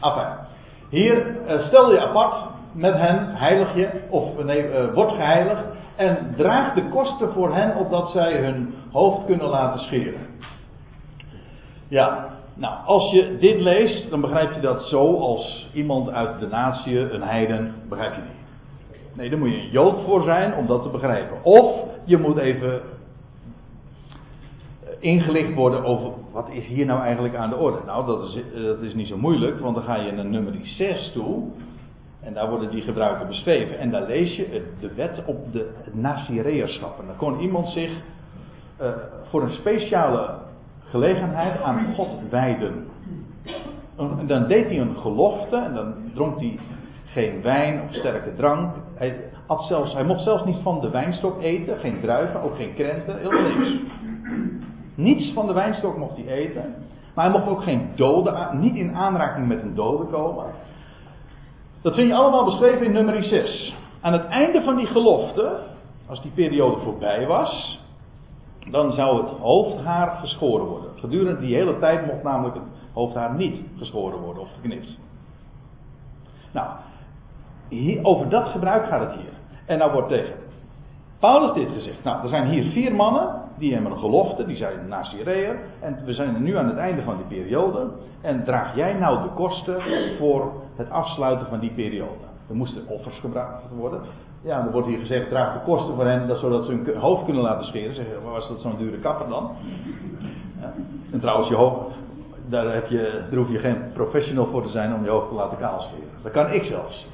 [0.00, 0.36] Enfin,
[0.88, 5.62] hier uh, stel je apart met hen, heilig je, of nee, uh, word geheiligd.
[5.96, 10.20] En draag de kosten voor hen opdat zij hun hoofd kunnen laten scheren.
[11.88, 16.46] Ja, nou, als je dit leest, dan begrijp je dat zo als iemand uit de
[16.46, 18.36] natie, een heiden, begrijp je niet.
[19.16, 21.44] Nee, daar moet je een jood voor zijn om dat te begrijpen.
[21.44, 22.80] Of je moet even eh,
[24.98, 27.78] ingelicht worden over wat is hier nou eigenlijk aan de orde.
[27.86, 30.54] Nou, dat is, eh, dat is niet zo moeilijk, want dan ga je naar nummer
[30.62, 31.42] 6 toe.
[32.28, 33.78] En daar worden die gebruiken beschreven.
[33.78, 36.98] En daar lees je de wet op de nazireërschap.
[37.00, 37.90] En dan kon iemand zich
[38.80, 38.88] uh,
[39.28, 40.34] voor een speciale
[40.84, 42.86] gelegenheid aan God wijden.
[43.96, 46.58] En dan deed hij een gelofte en dan dronk hij
[47.04, 48.74] geen wijn of sterke drank.
[48.94, 49.16] Hij,
[49.46, 53.18] had zelfs, hij mocht zelfs niet van de wijnstok eten, geen druiven, ook geen krenten,
[53.18, 53.80] helemaal niks.
[54.94, 56.74] Niets van de wijnstok mocht hij eten.
[57.14, 60.44] Maar hij mocht ook geen doden, niet in aanraking met een dode komen.
[61.88, 63.74] Dat vind je allemaal beschreven in nummer 6.
[64.00, 65.60] Aan het einde van die gelofte,
[66.06, 67.80] als die periode voorbij was,
[68.70, 70.90] dan zou het hoofdhaar geschoren worden.
[70.98, 74.98] Gedurende die hele tijd mocht namelijk het hoofdhaar niet geschoren worden of geknipt.
[76.52, 76.68] Nou,
[77.68, 79.32] hier, over dat gebruik gaat het hier.
[79.66, 80.34] En nou wordt tegen
[81.18, 82.04] Paulus dit gezegd.
[82.04, 85.50] Nou, er zijn hier vier mannen die hebben een gelofte, die zijn Syrië.
[85.80, 87.90] En we zijn nu aan het einde van die periode.
[88.20, 89.82] En draag jij nou de kosten
[90.18, 92.26] voor het afsluiten van die periode?
[92.48, 94.00] Er moesten offers gebracht worden.
[94.42, 97.24] Ja, er wordt hier gezegd, draag de kosten voor hen, dat, zodat ze hun hoofd
[97.24, 97.94] kunnen laten scheren.
[97.94, 99.50] Zeggen, was dat zo'n dure kapper dan?
[100.60, 100.72] Ja.
[101.12, 101.94] En trouwens, je hoofd,
[102.48, 105.58] daar, heb je, hoef je geen professional voor te zijn om je hoofd te laten
[105.58, 106.08] kaalscheren.
[106.22, 107.06] Dat kan ik zelfs.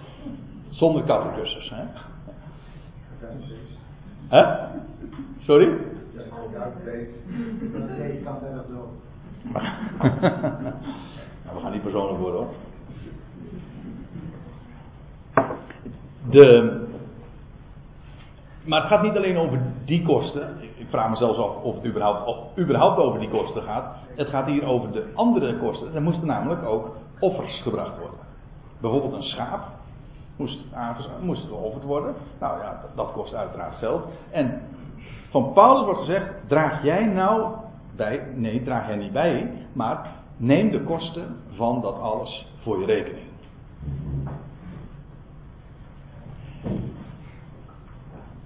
[0.71, 1.71] Zonder kapperkussens.
[1.71, 1.85] Hè?
[4.29, 4.45] Hè?
[5.41, 5.67] Sorry?
[11.45, 12.55] nou, we gaan niet persoonlijk worden hoor.
[16.31, 16.81] De,
[18.65, 20.57] maar het gaat niet alleen over die kosten.
[20.77, 23.97] Ik vraag me zelfs af of het überhaupt, of überhaupt over die kosten gaat.
[24.17, 25.95] Het gaat hier over de andere kosten.
[25.95, 28.19] Er moesten namelijk ook offers gebracht worden.
[28.81, 29.63] Bijvoorbeeld een schaap
[30.37, 30.59] moest,
[31.21, 32.15] moest geofferd worden.
[32.41, 34.05] Nou ja, dat kost uiteraard geld.
[34.31, 34.63] En
[35.31, 37.55] van Paulus wordt gezegd: draag jij nou
[37.97, 42.87] bij, nee, draag jij niet bij, maar neem de kosten van dat alles voor je
[42.87, 43.27] rekening.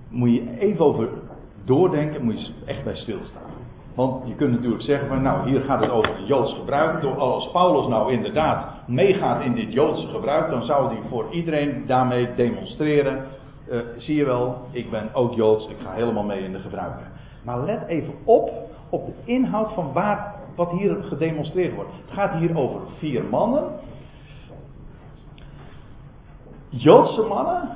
[0.09, 1.09] Moet je even over
[1.65, 3.43] doordenken, moet je echt bij stilstaan.
[3.99, 7.05] Want je kunt natuurlijk zeggen van nou hier gaat het over een Joods gebruik.
[7.05, 12.35] Als Paulus nou inderdaad meegaat in dit Joodse gebruik, dan zou hij voor iedereen daarmee
[12.35, 13.27] demonstreren.
[13.71, 17.07] Uh, zie je wel, ik ben ook Joods, ik ga helemaal mee in de gebruiken.
[17.45, 18.51] Maar let even op
[18.89, 21.91] op de inhoud van waar, wat hier gedemonstreerd wordt.
[22.05, 23.65] Het gaat hier over vier mannen.
[26.69, 27.69] Joodse mannen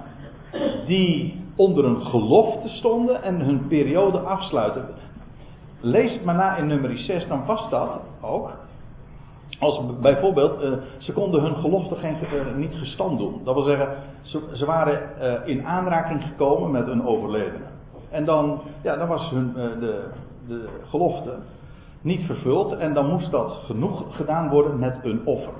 [0.86, 4.88] die onder een gelofte stonden en hun periode afsluiten.
[5.84, 8.50] Lees het maar na in nummer 6, dan was dat ook.
[9.58, 13.40] Als bijvoorbeeld, uh, ze konden hun gelofte geen, uh, niet gestand doen.
[13.44, 13.88] Dat wil zeggen,
[14.52, 17.64] ze, waren uh, in aanraking gekomen met een overledene.
[18.10, 20.08] En dan, ja, dan was hun, de,
[20.46, 21.34] de gelofte
[22.00, 22.72] niet vervuld.
[22.72, 25.54] En dan moest dat genoeg gedaan worden met een offer.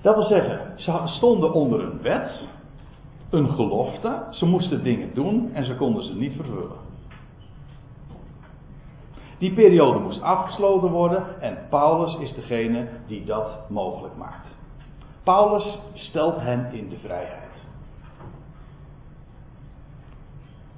[0.00, 2.48] Dat wil zeggen, ze stonden onder een wet,
[3.30, 4.22] een gelofte.
[4.30, 6.79] Ze moesten dingen doen en ze konden ze niet vervullen.
[9.40, 14.48] Die periode moest afgesloten worden en Paulus is degene die dat mogelijk maakt.
[15.22, 17.50] Paulus stelt hen in de vrijheid.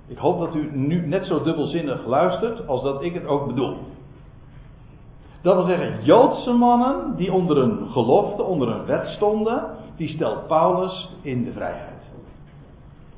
[0.07, 3.77] Ik hoop dat u nu net zo dubbelzinnig luistert als dat ik het ook bedoel.
[5.41, 9.65] Dat wil zeggen, Joodse mannen die onder een gelofte, onder een wet stonden,
[9.97, 12.03] die stelt Paulus in de vrijheid.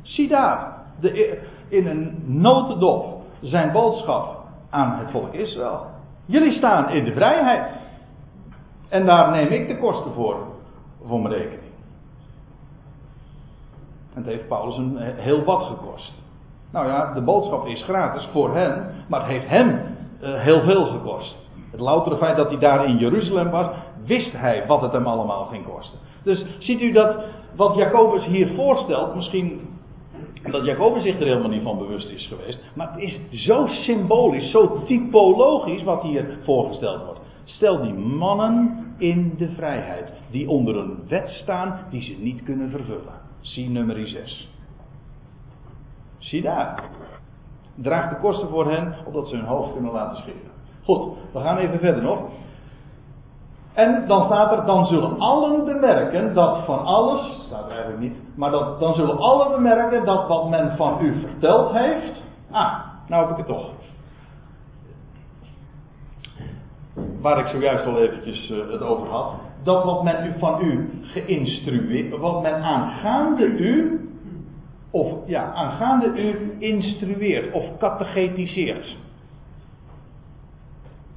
[0.02, 4.43] Zie daar, de, in een notendop zijn boodschap
[4.74, 5.86] aan het volk Israël.
[6.24, 7.70] Jullie staan in de vrijheid.
[8.88, 10.36] En daar neem ik de kosten voor,
[11.06, 11.72] voor mijn rekening.
[14.14, 16.12] En het heeft Paulus een heel wat gekost.
[16.72, 19.68] Nou ja, de boodschap is gratis voor hen, maar het heeft hem
[20.22, 21.36] uh, heel veel gekost.
[21.70, 23.66] Het loutere feit dat hij daar in Jeruzalem was,
[24.04, 25.98] wist hij wat het hem allemaal ging kosten.
[26.22, 27.16] Dus ziet u dat
[27.56, 29.63] wat Jacobus hier voorstelt, misschien
[30.52, 32.60] dat Jacobus zich er helemaal niet van bewust is geweest.
[32.74, 37.20] Maar het is zo symbolisch, zo typologisch wat hier voorgesteld wordt.
[37.44, 40.12] Stel die mannen in de vrijheid.
[40.30, 43.20] Die onder een wet staan die ze niet kunnen vervullen.
[43.40, 44.48] Zie nummer 6.
[46.18, 46.84] Zie daar.
[47.74, 50.50] Draag de kosten voor hen, opdat ze hun hoofd kunnen laten scheren.
[50.84, 52.18] Goed, we gaan even verder nog.
[53.74, 57.68] En dan staat er, dan zullen allen bemerken dat van alles, staat
[57.98, 62.78] niet, maar dan zullen allen bemerken dat wat men van u verteld heeft, ah,
[63.08, 63.70] nou heb ik het toch.
[67.20, 69.32] Waar ik zojuist al eventjes uh, het over had,
[69.62, 74.00] dat wat men u van u geïnstrueerd, wat men aangaande u,
[74.90, 78.96] of ja, aangaande u instrueert of catechetiseert.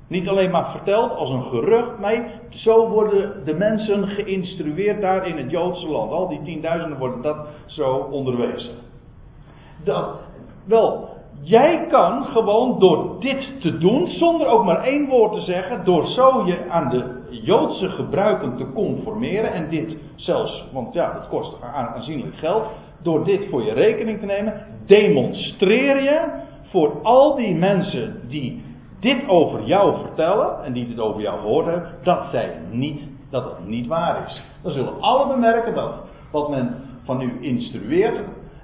[0.08, 5.38] Niet alleen maar verteld als een gerucht, nee, zo worden de mensen geïnstrueerd daar in
[5.38, 6.12] het Joodse land.
[6.12, 8.76] Al die tienduizenden worden dat zo onderwezen.
[9.84, 10.20] Dat,
[10.66, 11.10] wel,
[11.42, 16.06] jij kan gewoon door dit te doen, zonder ook maar één woord te zeggen, door
[16.06, 21.62] zo je aan de Joodse gebruiken te conformeren en dit zelfs, want ja, dat kost
[21.62, 22.64] aanzienlijk geld,
[23.02, 26.22] door dit voor je rekening te nemen, demonstreer je
[26.70, 28.67] voor al die mensen die
[29.00, 33.44] dit over jou vertellen, en die dit over jou gehoord hebben, dat, zij niet, dat
[33.44, 34.42] het niet waar is.
[34.62, 35.94] Dan zullen alle bemerken dat
[36.32, 38.20] wat men van u instrueert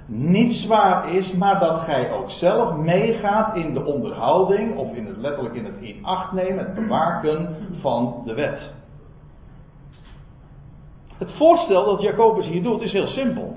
[0.06, 5.18] niet zwaar is, maar dat gij ook zelf meegaat in de onderhouding, of in het,
[5.18, 8.60] letterlijk in het in acht nemen, het bewaken van de wet.
[11.18, 13.56] Het voorstel dat Jacobus hier doet is heel simpel.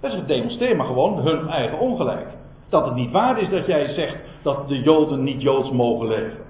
[0.00, 2.26] Dat is demonstreer maar gewoon hun eigen ongelijk.
[2.72, 6.44] Dat het niet waar is dat jij zegt dat de Joden niet Joods mogen leven.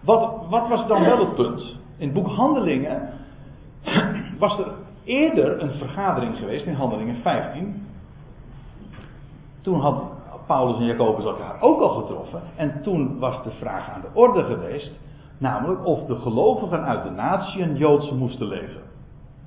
[0.00, 1.60] Wat, wat was dan wel het punt?
[1.96, 3.08] In het boek Handelingen
[4.38, 4.66] was er
[5.04, 7.86] eerder een vergadering geweest in Handelingen 15.
[9.60, 10.02] Toen had
[10.46, 12.42] Paulus en Jacobus elkaar ook al getroffen.
[12.56, 14.98] En toen was de vraag aan de orde geweest.
[15.38, 18.82] Namelijk of de gelovigen uit de natie een Joodse moesten leven.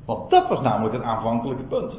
[0.05, 1.93] Want dat was namelijk het aanvankelijke punt.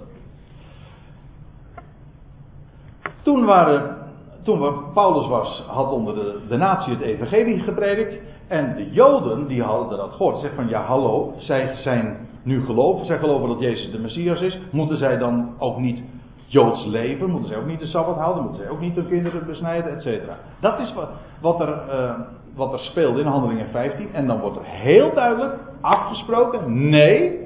[3.27, 3.97] Toen waren,
[4.43, 8.15] toen Paulus was, had onder de, de natie het evangelie gepredikt.
[8.49, 10.39] En de Joden die hadden dat gehoord.
[10.39, 13.07] Zeg van ja hallo, zij zijn nu geloven.
[13.07, 14.59] Zij geloven dat Jezus de Messias is.
[14.71, 16.03] Moeten zij dan ook niet
[16.47, 17.31] Joods leven?
[17.31, 18.43] Moeten zij ook niet de Sabbat houden?
[18.43, 19.93] Moeten zij ook niet hun kinderen besnijden?
[19.93, 20.37] Etcetera.
[20.61, 21.09] Dat is wat,
[21.41, 21.83] wat er...
[21.89, 22.21] Uh,
[22.55, 24.09] wat er speelde in Handelingen 15.
[24.13, 27.41] En dan wordt er heel duidelijk afgesproken: nee,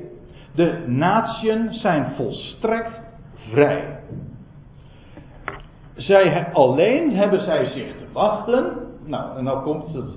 [0.54, 3.00] de natieën zijn volstrekt
[3.50, 3.99] vrij.
[6.00, 8.72] Zij, alleen hebben zij zich te wachten.
[9.04, 10.16] Nou, en nou komt het,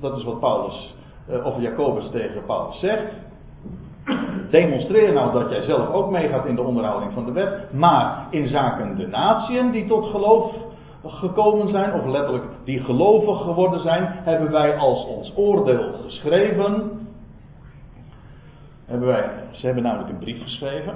[0.00, 0.94] dat is wat Paulus,
[1.30, 3.12] uh, of Jacobus tegen Paulus zegt.
[4.50, 7.72] Demonstreer nou dat jij zelf ook meegaat in de onderhouding van de wet.
[7.72, 10.54] Maar in zaken de natieën die tot geloof
[11.04, 16.90] gekomen zijn, of letterlijk die gelovig geworden zijn, hebben wij als ons oordeel geschreven.
[18.86, 20.94] Hebben wij, ze hebben namelijk een brief geschreven.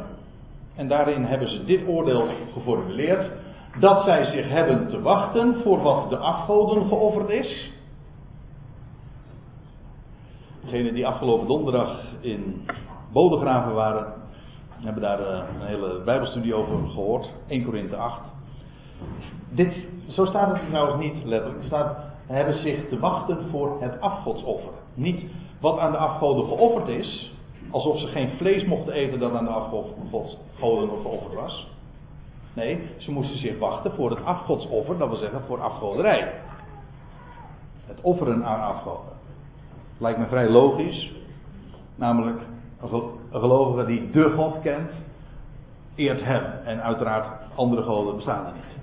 [0.77, 3.31] En daarin hebben ze dit oordeel geformuleerd.
[3.81, 7.73] Dat zij zich hebben te wachten voor wat de afgoden geofferd is.
[10.65, 12.67] Degenen die afgelopen donderdag in
[13.13, 14.13] Bodegraven waren,
[14.85, 17.31] hebben daar eh, een hele Bijbelstudie over gehoord.
[17.47, 18.21] 1 Korinthe 8.
[19.51, 19.75] Dit,
[20.09, 21.59] zo staat het trouwens niet letterlijk.
[21.59, 21.97] Het staat,
[22.27, 24.73] hebben zich te wachten voor het afgodsoffer.
[24.95, 25.23] Niet
[25.61, 27.33] wat aan de afgoden geofferd is,
[27.71, 31.69] alsof ze geen vlees mochten eten dat aan de afgoden geofferd was.
[32.55, 36.33] Nee, ze moesten zich wachten voor het afgodsoffer, dat wil zeggen voor afgoderij.
[37.87, 39.13] Het offeren aan afgoden.
[39.99, 41.13] Lijkt me vrij logisch.
[41.95, 42.41] Namelijk,
[42.81, 42.91] een
[43.31, 44.91] gelovige die de God kent,
[45.95, 46.45] eert hem.
[46.65, 48.75] En uiteraard, andere goden bestaan er niet.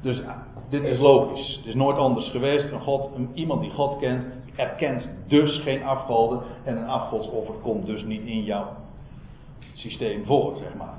[0.00, 0.22] Dus
[0.68, 1.56] dit is logisch.
[1.56, 2.72] Het is nooit anders geweest.
[2.72, 4.24] Een God, iemand die God kent,
[4.56, 6.40] erkent dus geen afgoden.
[6.64, 8.66] En een afgodsoffer komt dus niet in jouw
[9.74, 10.98] systeem voor, zeg maar.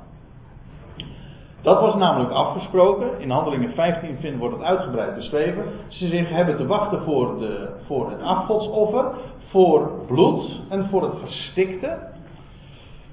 [1.62, 3.20] Dat was namelijk afgesproken.
[3.20, 5.64] In handelingen 15 vinden wordt het uitgebreid beschreven.
[5.88, 9.06] Ze zich hebben te wachten voor, de, voor het afgodsoffer,
[9.50, 11.98] voor bloed en voor het verstikte.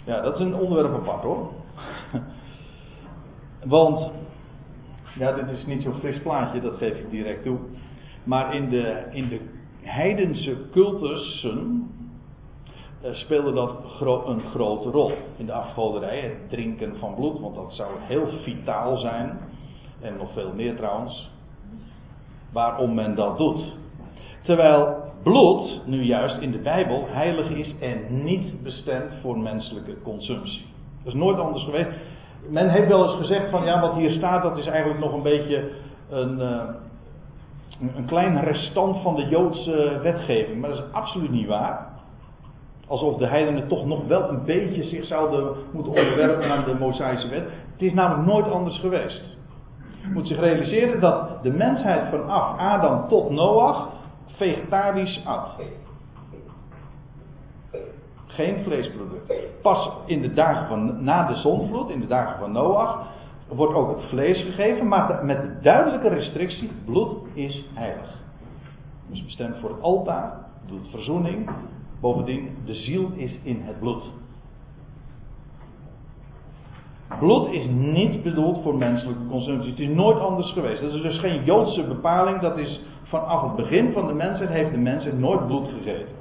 [0.04, 1.50] Ja, dat is een onderwerp apart hoor.
[3.64, 4.10] Want
[5.18, 7.58] ja, dit is niet zo'n fris plaatje, dat geef ik direct toe.
[8.24, 9.40] Maar in de, in de
[9.82, 11.90] heidense cultussen
[13.02, 13.70] speelde dat
[14.26, 15.12] een grote rol.
[15.36, 19.38] In de afgoderij, het drinken van bloed, want dat zou heel vitaal zijn.
[20.00, 21.30] En nog veel meer trouwens.
[22.52, 23.76] Waarom men dat doet.
[24.42, 30.66] Terwijl bloed nu juist in de Bijbel heilig is en niet bestemd voor menselijke consumptie.
[31.04, 31.90] Dat is nooit anders geweest
[32.48, 35.22] men heeft wel eens gezegd van ja, wat hier staat, dat is eigenlijk nog een
[35.22, 35.70] beetje
[36.10, 36.62] een, uh,
[37.96, 40.60] een klein restant van de Joodse wetgeving.
[40.60, 41.86] Maar dat is absoluut niet waar.
[42.88, 47.28] Alsof de heidenen toch nog wel een beetje zich zouden moeten onderwerpen aan de Mosaïsche
[47.28, 47.44] wet.
[47.72, 49.36] Het is namelijk nooit anders geweest.
[50.02, 53.88] Je moet zich realiseren dat de mensheid vanaf Adam tot Noach
[54.26, 55.48] vegetarisch at.
[58.26, 59.32] Geen vleesproduct.
[59.62, 63.06] Pas in de dagen van na de zonvloed, in de dagen van Noach,
[63.48, 68.16] wordt ook het vlees gegeven, maar met de duidelijke restrictie: bloed is heilig.
[69.06, 70.32] Dus bestemd voor het altaar,
[70.66, 71.50] doet verzoening.
[72.00, 74.02] Bovendien, de ziel is in het bloed.
[77.18, 79.70] Bloed is niet bedoeld voor menselijke consumptie.
[79.70, 80.80] Het is nooit anders geweest.
[80.80, 82.40] Dat is dus geen Joodse bepaling.
[82.40, 86.16] Dat is vanaf het begin van de mensheid heeft de mensheid nooit bloed gegeten.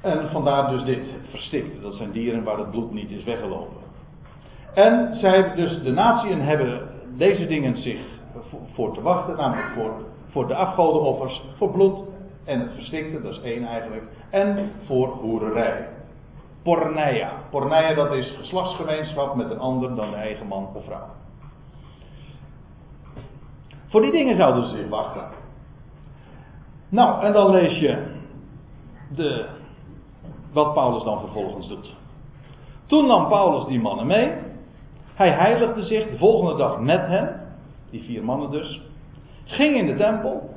[0.00, 1.80] En vandaar dus dit verstikte.
[1.80, 3.82] Dat zijn dieren waar het bloed niet is weggelopen.
[4.74, 8.00] En zij, dus de natieën hebben deze dingen zich
[8.72, 9.92] voor te wachten, namelijk voor,
[10.30, 11.98] voor de afgodenoffers, voor bloed
[12.44, 15.88] en het verstikte, dat is één eigenlijk, en voor hoererij.
[16.62, 17.32] Porneia.
[17.50, 21.08] Porneia dat is geslachtsgemeenschap met een ander dan de eigen man of vrouw.
[23.88, 25.24] Voor die dingen zouden ze zich wachten.
[26.88, 28.06] Nou, en dan lees je
[29.14, 29.46] de
[30.52, 31.94] wat Paulus dan vervolgens doet.
[32.86, 34.32] Toen nam Paulus die mannen mee.
[35.14, 37.40] Hij heiligde zich de volgende dag met hen,
[37.90, 38.80] die vier mannen dus.
[39.44, 40.53] Ging in de tempel,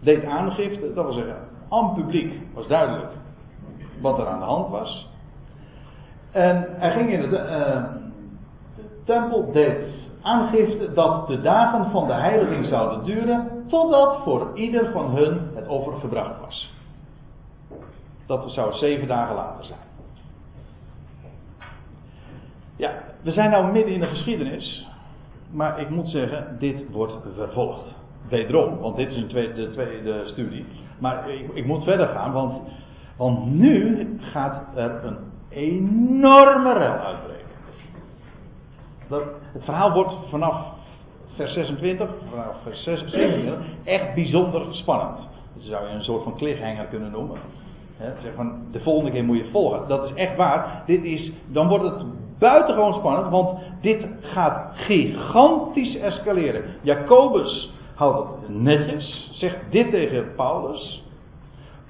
[0.00, 1.36] deed aangifte, dat wil zeggen,
[1.68, 3.12] aan publiek was duidelijk
[4.00, 5.08] wat er aan de hand was.
[6.30, 7.84] En hij ging in de, uh,
[9.04, 9.78] tempel deed
[10.22, 15.68] aangifte dat de dagen van de heiliging zouden duren totdat voor ieder van hun het
[15.68, 16.74] offer gebracht was.
[18.26, 19.78] Dat zou zeven dagen later zijn.
[22.76, 22.92] Ja,
[23.22, 24.86] we zijn nou midden in de geschiedenis,
[25.50, 27.99] maar ik moet zeggen, dit wordt vervolgd.
[28.30, 30.64] Wederom, want dit is een tweede, de tweede studie.
[30.98, 32.58] Maar ik, ik moet verder gaan, want,
[33.16, 35.16] want nu gaat er een
[35.48, 37.46] enorme rel uitbreken.
[39.08, 39.22] Dat,
[39.52, 40.66] het verhaal wordt vanaf
[41.34, 43.54] vers 26, vanaf vers 27,
[43.84, 45.18] echt bijzonder spannend.
[45.54, 47.36] Dat zou je een soort van cliffhanger kunnen noemen.
[47.98, 49.88] zeg van, de volgende keer moet je volgen.
[49.88, 50.82] Dat is echt waar.
[50.86, 52.04] Dit is, dan wordt het
[52.38, 56.64] buitengewoon spannend, want dit gaat gigantisch escaleren.
[56.82, 61.04] Jacobus houdt het netjes, zegt dit tegen Paulus.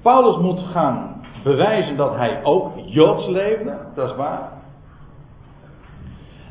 [0.01, 4.51] Paulus moet gaan bewijzen dat hij ook Joods leefde, dat is waar.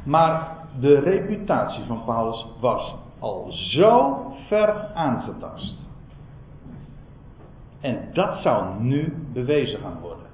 [0.05, 5.75] Maar de reputatie van Paulus was al zo ver aangetast.
[7.81, 10.27] En dat zou nu bewezen gaan worden.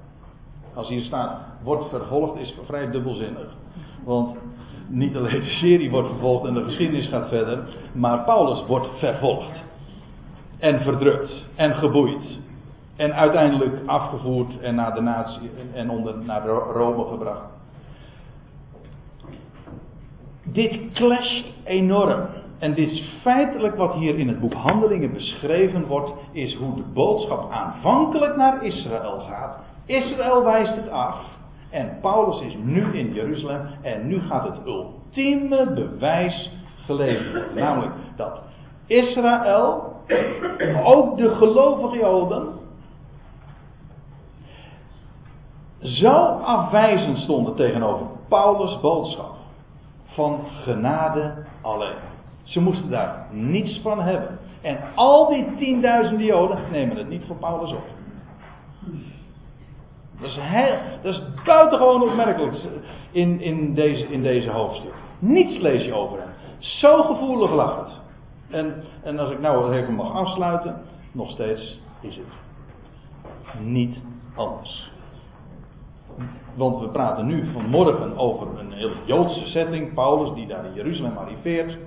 [0.73, 3.55] Als hier staat, wordt vervolgd, is vrij dubbelzinnig.
[4.03, 4.37] Want
[4.87, 7.59] niet alleen de serie wordt vervolgd en de geschiedenis gaat verder,
[7.91, 9.65] maar Paulus wordt vervolgd.
[10.59, 12.39] En verdrukt en geboeid.
[12.95, 17.45] En uiteindelijk afgevoerd en naar de natie en onder, naar Rome gebracht.
[20.43, 22.25] Dit clasht enorm.
[22.59, 26.83] En dit is feitelijk wat hier in het boek Handelingen beschreven wordt, is hoe de
[26.93, 29.59] boodschap aanvankelijk naar Israël gaat.
[29.85, 31.15] Israël wijst het af.
[31.69, 36.51] En Paulus is nu in Jeruzalem en nu gaat het ultieme bewijs
[36.85, 37.55] geleverd worden.
[37.55, 38.39] Namelijk dat
[38.85, 39.93] Israël,
[40.83, 42.47] ook de gelovige Joden,
[45.79, 46.13] zo
[46.43, 49.35] afwijzend stonden tegenover Paulus' boodschap
[50.05, 51.95] van genade alleen.
[52.43, 54.39] Ze moesten daar niets van hebben.
[54.61, 57.83] En al die tienduizenden Joden nemen het niet voor Paulus op.
[60.19, 62.57] Dat is, heel, dat buitengewoon opmerkelijk
[63.11, 64.93] in, in, deze, in deze hoofdstuk.
[65.19, 66.29] Niets lees je over hem.
[66.59, 67.99] Zo gevoelig lag het.
[68.49, 72.25] En, en als ik nou even mag afsluiten, nog steeds is het
[73.59, 73.97] niet
[74.35, 74.91] anders.
[76.53, 79.93] Want we praten nu vanmorgen over een heel Joodse setting.
[79.93, 81.77] Paulus die daar in Jeruzalem arriveert.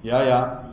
[0.00, 0.64] Ja, ja.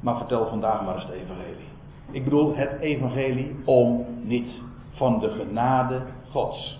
[0.00, 1.68] Maar vertel vandaag maar eens het evangelie.
[2.10, 4.50] Ik bedoel het evangelie om niet
[4.92, 6.00] van de genade
[6.30, 6.78] Gods.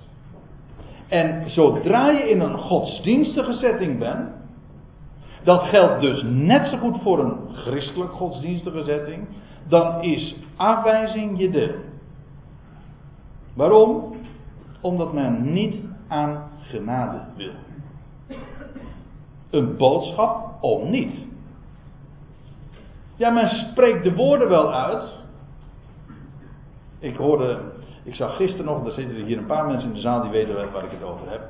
[1.08, 4.28] En zodra je in een godsdienstige setting bent,
[5.44, 9.28] dat geldt dus net zo goed voor een christelijk godsdienstige setting,
[9.68, 11.74] dan is afwijzing je deel.
[13.54, 14.14] Waarom?
[14.80, 15.76] Omdat men niet
[16.08, 17.52] aan genade wil.
[19.50, 21.14] Een boodschap om niet.
[23.16, 25.18] Ja, men spreekt de woorden wel uit.
[26.98, 27.69] Ik hoorde
[28.02, 30.54] ik zag gisteren nog, er zitten hier een paar mensen in de zaal die weten
[30.54, 31.40] waar ik het over heb.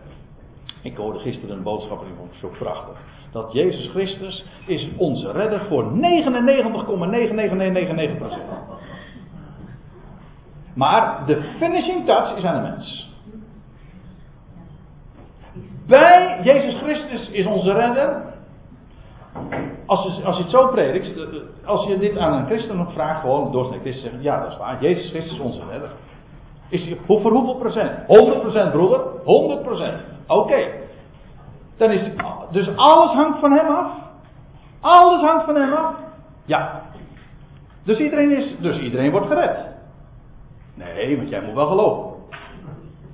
[0.82, 2.98] Ik hoorde gisteren een boodschap en ik vond het zo prachtig.
[3.32, 5.96] Dat Jezus Christus is onze redder voor 99,99999%.
[10.74, 13.08] Maar de finishing touch is aan de mens.
[15.86, 18.28] Bij Jezus Christus is onze redder.
[19.86, 21.10] Als je, als je het zo predikt,
[21.64, 24.58] als je dit aan een christen vraagt, gewoon door zijn christen zeggen, ja dat is
[24.58, 25.90] waar, Jezus Christus is onze redder.
[26.70, 27.90] Is hij, voor hoeveel procent?
[28.68, 29.00] 100% broeder?
[29.00, 30.26] 100%.
[30.26, 30.68] Oké.
[31.76, 32.10] Dan is
[32.50, 33.90] dus alles hangt van hem af.
[34.80, 35.94] Alles hangt van hem af.
[36.44, 36.82] Ja.
[37.82, 39.58] Dus iedereen, is, dus iedereen wordt gered.
[40.74, 42.10] Nee, want jij moet wel geloven.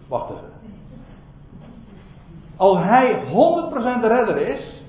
[0.09, 0.51] Wacht even.
[2.57, 4.83] Als hij 100% de redder is,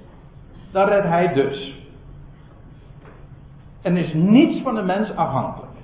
[0.72, 1.86] dan redt hij dus.
[3.82, 5.77] En is niets van de mens afhankelijk.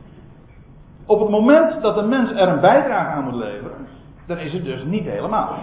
[1.05, 3.87] Op het moment dat een mens er een bijdrage aan moet leveren,
[4.27, 5.55] dan is het dus niet helemaal.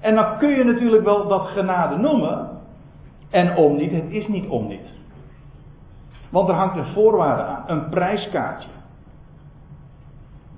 [0.00, 2.48] En dan kun je natuurlijk wel dat genade noemen.
[3.30, 4.92] En om niet, het is niet om niet.
[6.30, 8.68] Want er hangt een voorwaarde aan, een prijskaartje.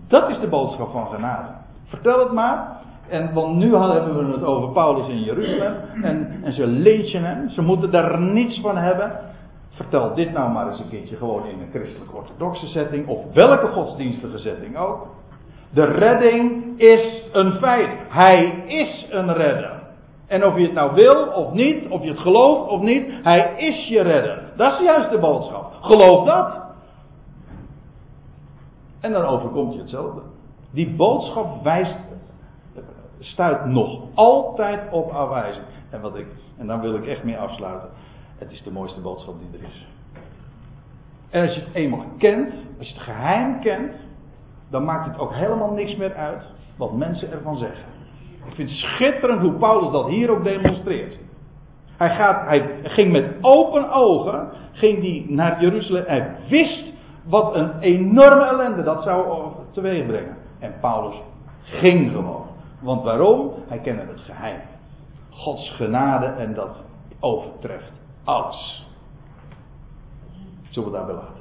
[0.06, 1.48] Dat is de boodschap van genade.
[1.84, 2.68] Vertel het maar.
[3.08, 5.74] En want nu hebben we het over Paulus in Jeruzalem.
[6.02, 7.48] En, en ze leedjen hem.
[7.48, 9.12] Ze moeten daar niets van hebben.
[9.74, 14.38] Vertel dit nou maar eens een keertje gewoon in een christelijk-orthodoxe setting, of welke godsdienstige
[14.38, 15.06] setting ook.
[15.70, 17.90] De redding is een feit.
[18.08, 19.82] Hij is een redder.
[20.26, 23.54] En of je het nou wil of niet, of je het gelooft of niet, hij
[23.56, 24.42] is je redder.
[24.56, 25.72] Dat is juist de boodschap.
[25.80, 26.62] Geloof dat.
[29.00, 30.20] En dan overkomt je hetzelfde.
[30.70, 31.96] Die boodschap wijst
[33.18, 35.64] stuit nog altijd op afwijzing.
[35.90, 36.26] En, wat ik,
[36.58, 37.88] en dan wil ik echt mee afsluiten.
[38.38, 39.86] Het is de mooiste boodschap die er is.
[41.30, 43.92] En als je het eenmaal kent, als je het geheim kent,
[44.70, 46.42] dan maakt het ook helemaal niks meer uit
[46.76, 47.84] wat mensen ervan zeggen.
[48.46, 51.18] Ik vind het schitterend hoe Paulus dat hier ook demonstreert.
[51.96, 56.04] Hij, gaat, hij ging met open ogen ging die naar Jeruzalem.
[56.06, 56.92] Hij wist
[57.24, 60.36] wat een enorme ellende dat zou teweeg brengen.
[60.58, 61.16] En Paulus
[61.62, 62.46] ging gewoon.
[62.80, 63.52] Want waarom?
[63.68, 64.60] Hij kende het geheim.
[65.30, 66.82] Gods genade en dat
[67.20, 67.92] overtreft
[68.24, 68.82] alles.
[70.70, 71.33] Zullen we daar willen